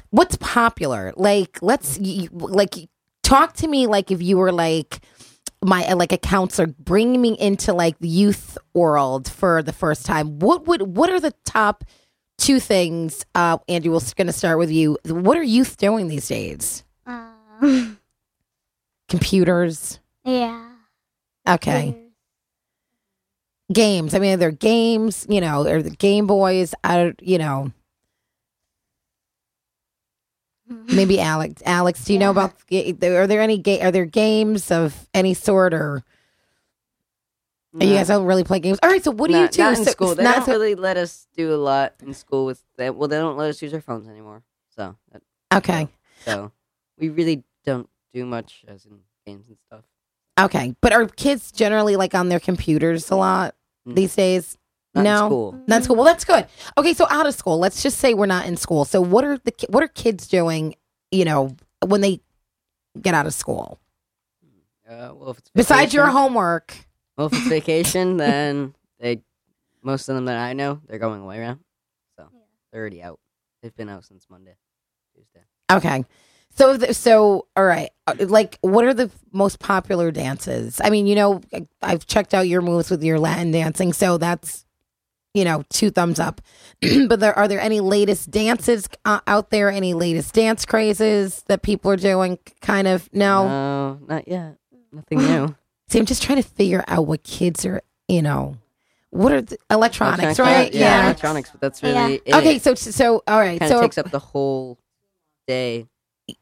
[0.09, 1.13] what's popular?
[1.15, 1.99] Like, let's
[2.31, 2.89] like
[3.23, 5.01] talk to me like if you were like
[5.63, 10.39] my like a counselor bringing me into like the youth world for the first time
[10.39, 11.83] what would what are the top
[12.39, 14.97] two things uh andy we're going to start with you.
[15.05, 16.83] What are youth doing these days?
[17.05, 17.99] Um,
[19.07, 19.99] computers?
[20.23, 20.69] Yeah.
[21.47, 21.95] Okay.
[23.71, 24.13] Games.
[24.15, 27.71] I mean they're games you know or the game boys i you know.
[30.93, 31.61] Maybe Alex.
[31.65, 32.53] Alex, do you know about?
[32.71, 36.03] Are there any ga- Are there games of any sort, or
[37.73, 37.85] no.
[37.85, 38.79] you guys don't really play games?
[38.81, 39.03] All right.
[39.03, 39.61] So what do not, you do?
[39.63, 40.15] Not in so, school.
[40.15, 42.95] They don't so, really let us do a lot in school with that.
[42.95, 44.43] Well, they don't let us use our phones anymore.
[44.75, 45.21] So that,
[45.53, 45.87] okay.
[46.25, 46.51] So
[46.97, 49.83] we really don't do much as in games and stuff.
[50.39, 53.55] Okay, but are kids generally like on their computers a lot
[53.87, 53.95] mm.
[53.95, 54.57] these days?
[54.95, 55.63] Not no, school.
[55.67, 55.95] not school.
[55.97, 56.47] Well, that's good.
[56.77, 58.85] Okay, so out of school, let's just say we're not in school.
[58.85, 60.75] So what are the what are kids doing?
[61.11, 61.55] You know,
[61.85, 62.21] when they
[62.99, 63.79] get out of school.
[64.89, 66.73] Uh, well, besides your homework.
[67.19, 69.21] Well, if it's vacation, then they
[69.83, 71.59] most of them that I know they're going away around,
[72.17, 72.29] so
[72.71, 73.19] they're already out.
[73.61, 74.55] They've been out since Monday,
[75.13, 75.41] Tuesday.
[75.69, 76.05] Okay.
[76.55, 77.89] So, so all right.
[78.07, 80.79] Uh, like, what are the most popular dances?
[80.81, 81.41] I mean, you know,
[81.81, 84.65] I've checked out your moves with your Latin dancing, so that's
[85.33, 86.41] you know, two thumbs up.
[87.07, 89.69] but there are there any latest dances uh, out there?
[89.69, 92.39] Any latest dance crazes that people are doing?
[92.61, 93.47] Kind of no.
[93.47, 94.55] No, not yet.
[94.93, 95.55] Nothing new.
[95.89, 97.81] See, I'm just trying to figure out what kids are.
[98.07, 98.57] You know,
[99.11, 100.73] what are the electronics, Electronics, right?
[100.73, 101.03] Yeah, Yeah.
[101.05, 102.07] electronics, but that's really Yeah.
[102.25, 102.35] it.
[102.35, 104.79] Okay, so so all right, kind of so takes up the whole
[105.47, 105.87] day.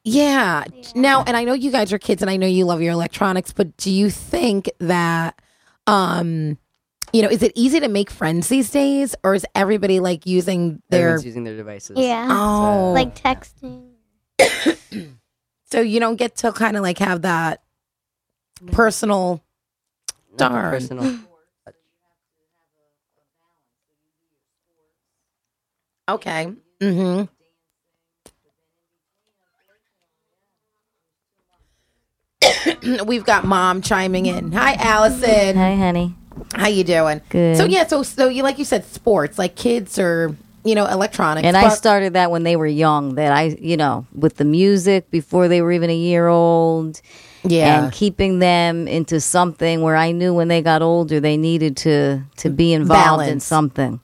[0.04, 0.66] Yeah.
[0.95, 3.54] Now, and I know you guys are kids and I know you love your electronics,
[3.54, 5.41] but do you think that
[5.88, 6.58] um
[7.14, 10.82] you know, is it easy to make friends these days or is everybody like using
[10.89, 11.98] their Everyone's using their devices.
[11.98, 12.28] Yeah.
[12.30, 12.91] Oh.
[12.93, 13.91] Like texting.
[15.72, 17.62] so you don't get to kind of like have that
[18.72, 19.43] personal
[20.39, 20.72] Not Darn.
[20.72, 21.20] Personal.
[26.10, 26.53] Okay.
[26.80, 27.26] Mm-hmm.
[33.05, 34.53] We've got mom chiming in.
[34.53, 35.58] Hi Allison.
[35.58, 36.16] Hi, honey.
[36.53, 37.22] How you doing?
[37.30, 37.58] Good.
[37.58, 41.45] So yeah, so so you like you said sports, like kids are, you know, electronics.
[41.45, 43.16] And I started that when they were young.
[43.16, 47.01] That I, you know, with the music before they were even a year old,
[47.44, 47.84] yeah.
[47.84, 52.22] and keeping them into something where I knew when they got older they needed to
[52.38, 54.00] to be involved in something.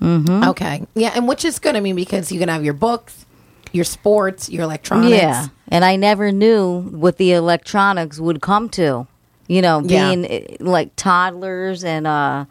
[0.00, 0.48] Mm-hmm.
[0.50, 0.86] Okay.
[0.94, 1.74] Yeah, and which is good.
[1.74, 3.24] I mean, because you can have your books,
[3.72, 5.10] your sports, your electronics.
[5.10, 9.06] Yeah, and I never knew what the electronics would come to.
[9.48, 12.46] You know, being eh, like toddlers and uh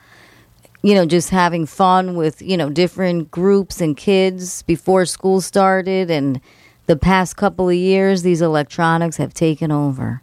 [0.85, 6.11] you know, just having fun with, you know, different groups and kids before school started
[6.11, 6.39] and
[6.87, 10.21] the past couple of years these electronics have taken over.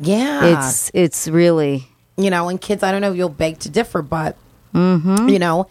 [0.00, 0.58] Yeah.
[0.58, 4.02] It's it's really you know, and kids, I don't know if you'll beg to differ,
[4.02, 4.36] but
[4.74, 5.28] Mm-hmm.
[5.28, 5.68] you know,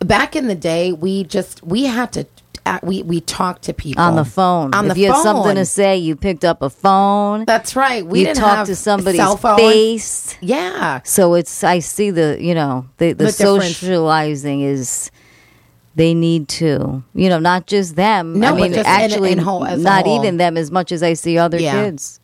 [0.00, 2.26] back in the day, we just we had to
[2.66, 4.74] uh, we we talked to people on the phone.
[4.74, 4.90] On the phone.
[4.90, 7.44] if the you had something to say, you picked up a phone.
[7.44, 8.04] That's right.
[8.04, 9.56] We you talked to somebody's phone.
[9.56, 10.36] face.
[10.40, 11.00] Yeah.
[11.04, 13.76] So it's I see the you know the the, The difference.
[13.76, 15.10] socializing is
[15.96, 18.38] they need to you know not just them.
[18.40, 21.02] No, I but mean just in- actually in whole- not even them as much as
[21.02, 21.84] I see other Yeah.
[21.84, 22.20] kids.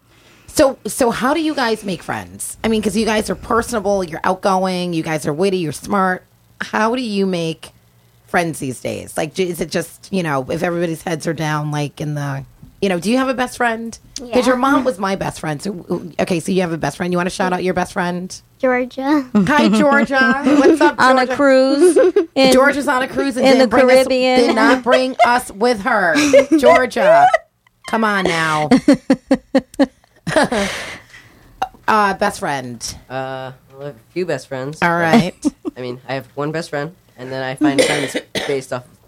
[0.46, 2.56] So so how do you guys make friends?
[2.64, 6.24] I mean, because you guys are personable, you're outgoing, you guys are witty, you're smart.
[6.60, 7.70] How do you make
[8.26, 9.16] friends these days?
[9.16, 12.44] Like, is it just you know if everybody's heads are down, like in the
[12.80, 13.98] you know, do you have a best friend?
[14.14, 14.46] Because Yeah.
[14.46, 15.60] your mom was my best friend.
[15.62, 17.12] So okay, so you have a best friend.
[17.12, 18.40] You want to shout out your best friend?
[18.58, 19.28] Georgia.
[19.34, 20.42] Hi, Georgia.
[20.44, 21.02] What's up, Georgia?
[21.02, 21.96] On a cruise
[22.34, 24.40] in, Georgia's on a cruise and in the bring us- Caribbean.
[24.40, 26.14] did not bring us with her.
[26.58, 27.26] Georgia,
[27.88, 28.68] come on now.
[31.88, 32.96] uh, best friend.
[33.08, 34.78] Uh, well, I have a few best friends.
[34.82, 35.34] All right.
[35.76, 38.16] I mean, I have one best friend, and then I find friends
[38.46, 38.98] based off of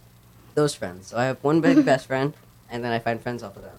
[0.54, 1.08] those friends.
[1.08, 2.32] So I have one big best friend,
[2.72, 3.72] and then I find friends off of them.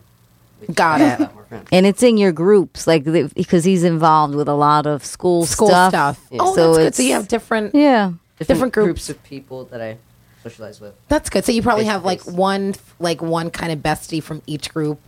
[0.60, 1.34] which Got makes it.
[1.34, 1.68] more friends.
[1.74, 5.46] and it's in your groups like the, because he's involved with a lot of school,
[5.46, 5.92] School stuff.
[5.92, 6.20] stuff.
[6.32, 6.38] Yeah.
[6.42, 6.82] Oh, So that's good.
[6.88, 7.76] it's- So you have different.
[7.76, 8.14] Yeah.
[8.40, 9.10] Different groups.
[9.10, 9.98] of people that I
[10.44, 10.94] socialize with.
[11.08, 11.46] That's good.
[11.46, 12.34] So you probably have like face.
[12.34, 15.00] one, like one kind of bestie from each group.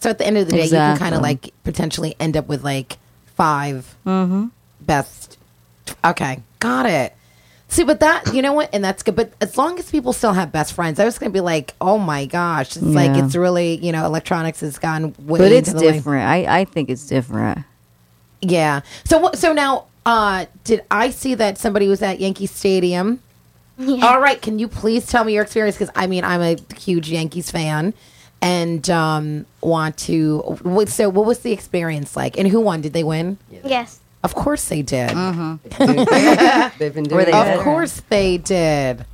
[0.00, 1.28] So at the end of the day, you can kind of Exactly.
[1.52, 2.98] like potentially end up with like
[3.36, 4.46] 5 Mm-hmm.
[4.80, 5.38] best.
[6.04, 7.14] Okay, got it.
[7.70, 9.14] See, but that you know what, and that's good.
[9.16, 11.72] But as long as people still have best friends, I was going to be like,
[11.80, 13.24] oh my gosh, it's like Yeah.
[13.24, 15.38] it's really you know electronics has gone way.
[15.38, 15.94] But it's into the lane.
[15.94, 16.28] different.
[16.28, 17.60] I, I think it's different.
[18.42, 18.80] Yeah.
[19.04, 19.38] So what?
[19.38, 23.20] So now, uh, did I see that somebody was at Yankee Stadium?
[24.02, 24.42] All right.
[24.42, 25.76] Can you please tell me your experience?
[25.78, 27.94] Because I mean, I'm a huge Yankees fan,
[28.42, 30.38] and um, want to.
[30.62, 32.36] what- So, what was the experience like?
[32.36, 32.80] And who won?
[32.80, 33.38] Did they win?
[33.64, 34.00] yes.
[34.22, 35.08] Of course they did.
[35.78, 37.62] They've been doing Were they Of better?
[37.62, 39.04] course they did.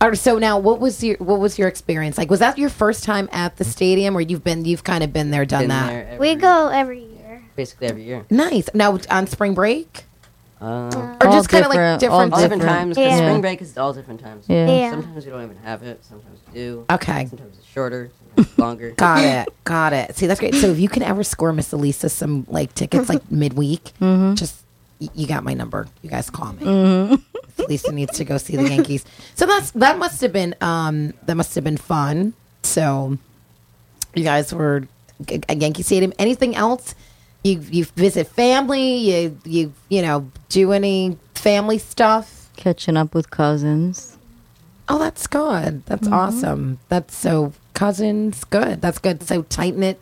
[0.00, 2.28] All right, so now, what was your what was your experience like?
[2.28, 5.30] Was that your first time at the stadium, or you've been you've kind of been
[5.30, 5.88] there, done been that?
[5.90, 7.44] there every, We go every year.
[7.54, 8.24] basically every year.
[8.28, 8.68] Nice.
[8.74, 10.04] Now on spring break,
[10.60, 10.64] Uh,
[11.20, 12.12] or All just kind of like different- different.
[12.12, 12.78] all all different different.
[12.78, 12.96] times.
[12.96, 13.16] 'cause Yeah.
[13.18, 14.44] Spring break is all different times.
[14.48, 14.66] Yeah.
[14.68, 14.90] Yeah.
[14.90, 16.04] Sometimes we don't even have it.
[16.04, 16.84] Sometimes we do.
[16.90, 17.26] Okay.
[17.30, 18.10] Sometimes it's shorter.
[18.34, 18.90] Sometimes it's longer.
[18.96, 19.64] Got it.
[19.64, 20.16] Got it.
[20.16, 20.54] See, that's great.
[20.54, 23.38] So if you can ever score Miss Elisa some like tickets like mm-hmm.
[23.38, 24.34] midweek, mm-hmm.
[24.34, 24.62] just
[25.00, 25.88] y- you got my number.
[26.02, 26.64] You guys call me.
[26.64, 27.14] Mm-hmm.
[27.58, 29.04] Miss Elisa needs to go see the Yankees.
[29.34, 32.34] So that's that must have been um that must have been fun.
[32.62, 33.18] So
[34.14, 34.86] you guys were
[35.26, 36.12] g- at Yankee Stadium.
[36.18, 36.94] Anything else?
[37.42, 38.96] You you visit family.
[38.96, 42.50] You you you know do any family stuff.
[42.56, 44.16] Catching up with cousins.
[44.88, 45.84] Oh, that's good.
[45.86, 46.78] That's awesome.
[46.88, 48.44] That's so cousins.
[48.44, 48.80] Good.
[48.80, 49.22] That's good.
[49.22, 50.00] So tight knit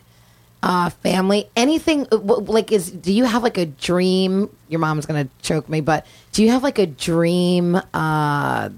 [0.63, 1.49] uh, family.
[1.57, 2.91] Anything uh, like is?
[2.91, 4.55] Do you have like a dream?
[4.69, 7.81] Your mom's gonna choke me, but do you have like a dream?
[7.95, 8.71] Uh,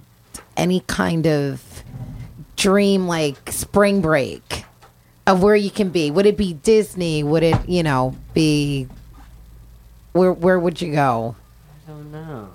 [0.56, 1.82] any kind of
[2.56, 4.64] dream, like spring break
[5.26, 6.10] of where you can be?
[6.10, 7.22] Would it be Disney?
[7.22, 8.88] Would it, you know, be?
[10.12, 11.36] Where Where would you go?
[11.86, 12.48] I don't know.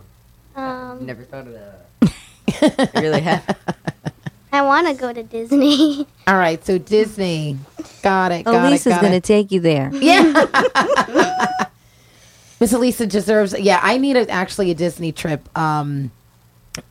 [0.55, 2.89] Um, Never thought of that.
[2.95, 3.57] I really have.
[4.57, 6.07] I want to go to Disney.
[6.27, 7.57] All right, so Disney.
[8.01, 8.43] Got it.
[8.43, 9.91] Got Elisa's going to take you there.
[10.07, 10.45] Yeah.
[12.59, 13.53] Miss Elisa deserves.
[13.59, 15.47] Yeah, I need a, actually a Disney trip.
[15.55, 16.11] Um,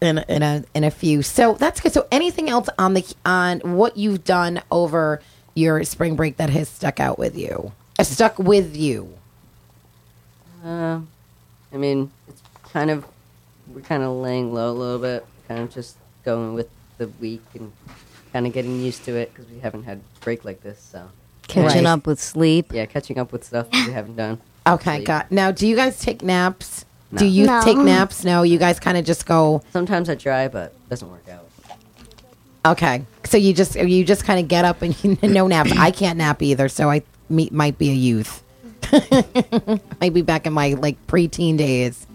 [0.00, 1.22] in in a in a few.
[1.22, 1.92] So that's good.
[1.92, 5.20] So anything else on the on what you've done over
[5.54, 7.72] your spring break that has stuck out with you?
[7.98, 9.12] Uh, stuck with you.
[10.64, 11.00] Uh,
[11.72, 12.42] I mean, it's
[12.72, 13.04] kind of
[13.68, 16.68] we're kind of laying low a little bit, kind of just going with
[16.99, 17.72] the week and
[18.32, 20.80] kind of getting used to it because we haven't had a break like this.
[20.80, 21.09] So
[21.49, 21.92] Catching Right.
[21.92, 22.72] up with sleep.
[22.72, 24.40] yeah, catching up with stuff that we haven't done.
[24.66, 25.07] Okay, Sleep.
[25.07, 25.30] got.
[25.30, 26.84] Now, do you guys take naps?
[27.12, 27.18] No.
[27.20, 27.62] Do you No.
[27.62, 28.24] take naps?
[28.24, 29.62] No, you guys kind of just go.
[29.72, 31.47] Sometimes I try, but it doesn't work out.
[32.66, 35.70] Okay, so you just you just kind of get up and you no naps.
[35.78, 38.42] I can't nap either, so I me, might be a youth.
[40.01, 42.07] might be back in my like preteen days.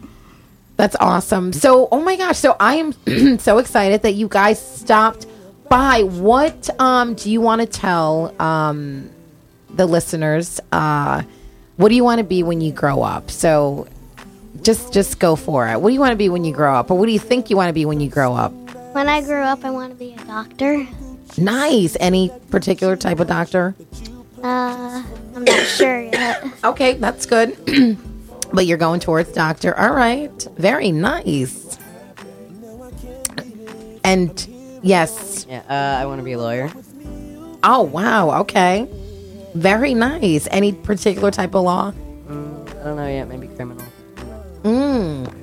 [0.82, 1.54] That's awesome.
[1.54, 5.28] So, oh my gosh, so I am so excited that you guys stopped
[5.70, 6.02] by.
[6.02, 9.12] What um do you want to tell um
[9.70, 10.60] the listeners?
[10.72, 11.22] Uh,
[11.78, 13.30] what do you want to be when you grow up?
[13.30, 13.88] So,
[14.64, 15.80] just just go for it.
[15.80, 17.52] What do you want to be when you grow up, or what do you think
[17.52, 18.52] you want to be when you grow up?
[18.94, 20.88] when I grow up, I want to be a doctor.
[21.38, 21.96] Nice.
[22.00, 23.76] Any particular type of doctor?
[24.42, 25.04] Uh,
[25.36, 26.44] I'm not sure yet.
[26.64, 27.56] Okay, that's good.
[28.54, 29.78] but you're going towards doctor.
[29.78, 30.48] All right.
[30.58, 31.78] Very nice.
[34.04, 34.48] And
[34.82, 35.46] yes.
[35.50, 36.72] Yeah, uh, I want to be a lawyer.
[37.64, 38.42] Oh, wow.
[38.42, 38.88] Okay.
[39.54, 40.48] Very nice.
[40.52, 41.92] Any particular type of law?
[42.28, 43.28] Mm, I don't know yet.
[43.28, 43.86] Maybe criminal.
[44.64, 45.34] Mm.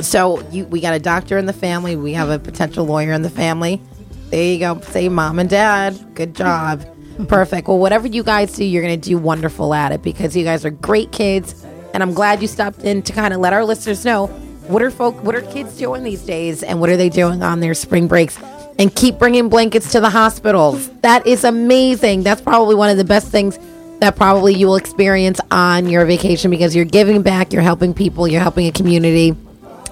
[0.00, 1.96] So you, we got a doctor in the family.
[1.96, 3.82] We have a potential lawyer in the family.
[4.30, 4.80] There you go.
[4.80, 6.14] Say mom and dad.
[6.14, 6.86] Good job.
[7.28, 7.68] Perfect.
[7.68, 10.64] Well, whatever you guys do, you're going to do wonderful at it because you guys
[10.64, 11.64] are great kids.
[11.92, 14.26] And I'm glad you stopped in to kind of let our listeners know
[14.68, 17.60] what are folk, what are kids doing these days, and what are they doing on
[17.60, 18.38] their spring breaks.
[18.78, 20.88] And keep bringing blankets to the hospitals.
[21.00, 22.22] That is amazing.
[22.22, 23.58] That's probably one of the best things
[24.00, 28.26] that probably you will experience on your vacation because you're giving back, you're helping people,
[28.26, 29.36] you're helping a community,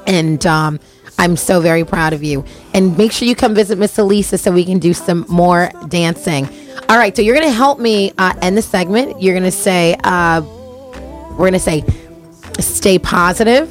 [0.06, 0.80] and um,
[1.18, 2.44] I'm so very proud of you.
[2.72, 6.48] And make sure you come visit Miss Elisa so we can do some more dancing.
[6.88, 9.20] All right, so you're going to help me uh, end the segment.
[9.20, 10.40] You're going to say, uh,
[11.32, 11.84] we're going to say,
[12.60, 13.68] stay positive,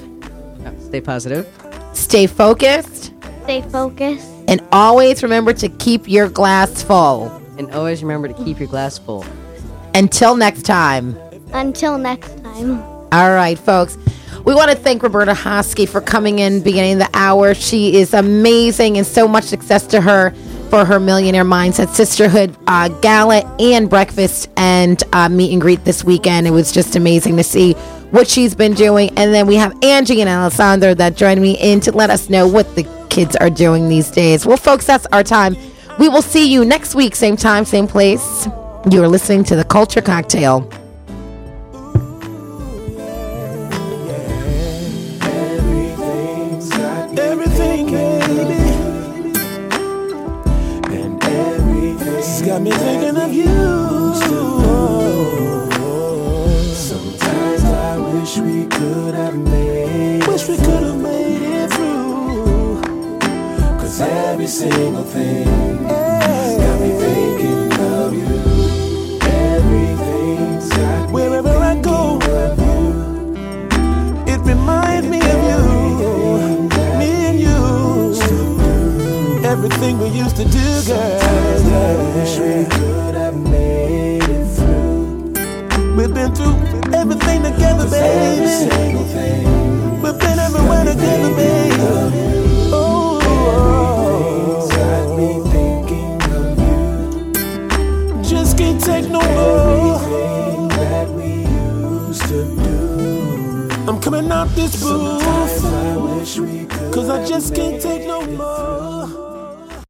[0.79, 1.47] stay positive.
[1.93, 4.27] stay focused, Stay focused.
[4.47, 7.31] and always remember to keep your glass full.
[7.57, 9.25] And always remember to keep your glass full.
[9.95, 11.17] Until next time.
[11.53, 12.79] Until next time.
[13.11, 13.97] All right, folks.
[14.45, 17.53] We want to thank Roberta Hoskie for coming in beginning of the hour.
[17.55, 20.33] She is amazing and so much success to her
[20.69, 26.03] for her Millionaire Mindset Sisterhood uh, Gala and breakfast and uh, meet and greet this
[26.03, 26.47] weekend.
[26.47, 27.73] It was just amazing to see
[28.11, 29.09] what she's been doing.
[29.17, 32.47] And then we have Angie and Alessandro that joined me in to let us know
[32.47, 34.45] what the kids are doing these days.
[34.45, 35.55] Well, folks, that's our time.
[35.99, 38.47] We will see you next week, same time, same place.
[38.91, 40.69] You are listening to the Culture Cocktail.
[64.47, 65.43] Every single thing
[65.83, 68.25] got me thinking of you.
[69.27, 72.17] Everything's got Wherever I go,
[74.25, 75.59] it reminds me of you,
[76.97, 77.59] me and you.
[79.45, 81.19] Everything we used to do, girl.
[81.19, 85.33] I wish we could have made it through.
[85.97, 86.55] We've been through
[86.95, 88.45] everything together, baby.
[88.45, 90.01] Every single thing.
[90.01, 91.76] We've been everywhere together, baby.
[104.45, 104.61] Do.
[104.61, 106.93] I'm coming out this booth.
[106.93, 108.76] Cause I just can't take no more.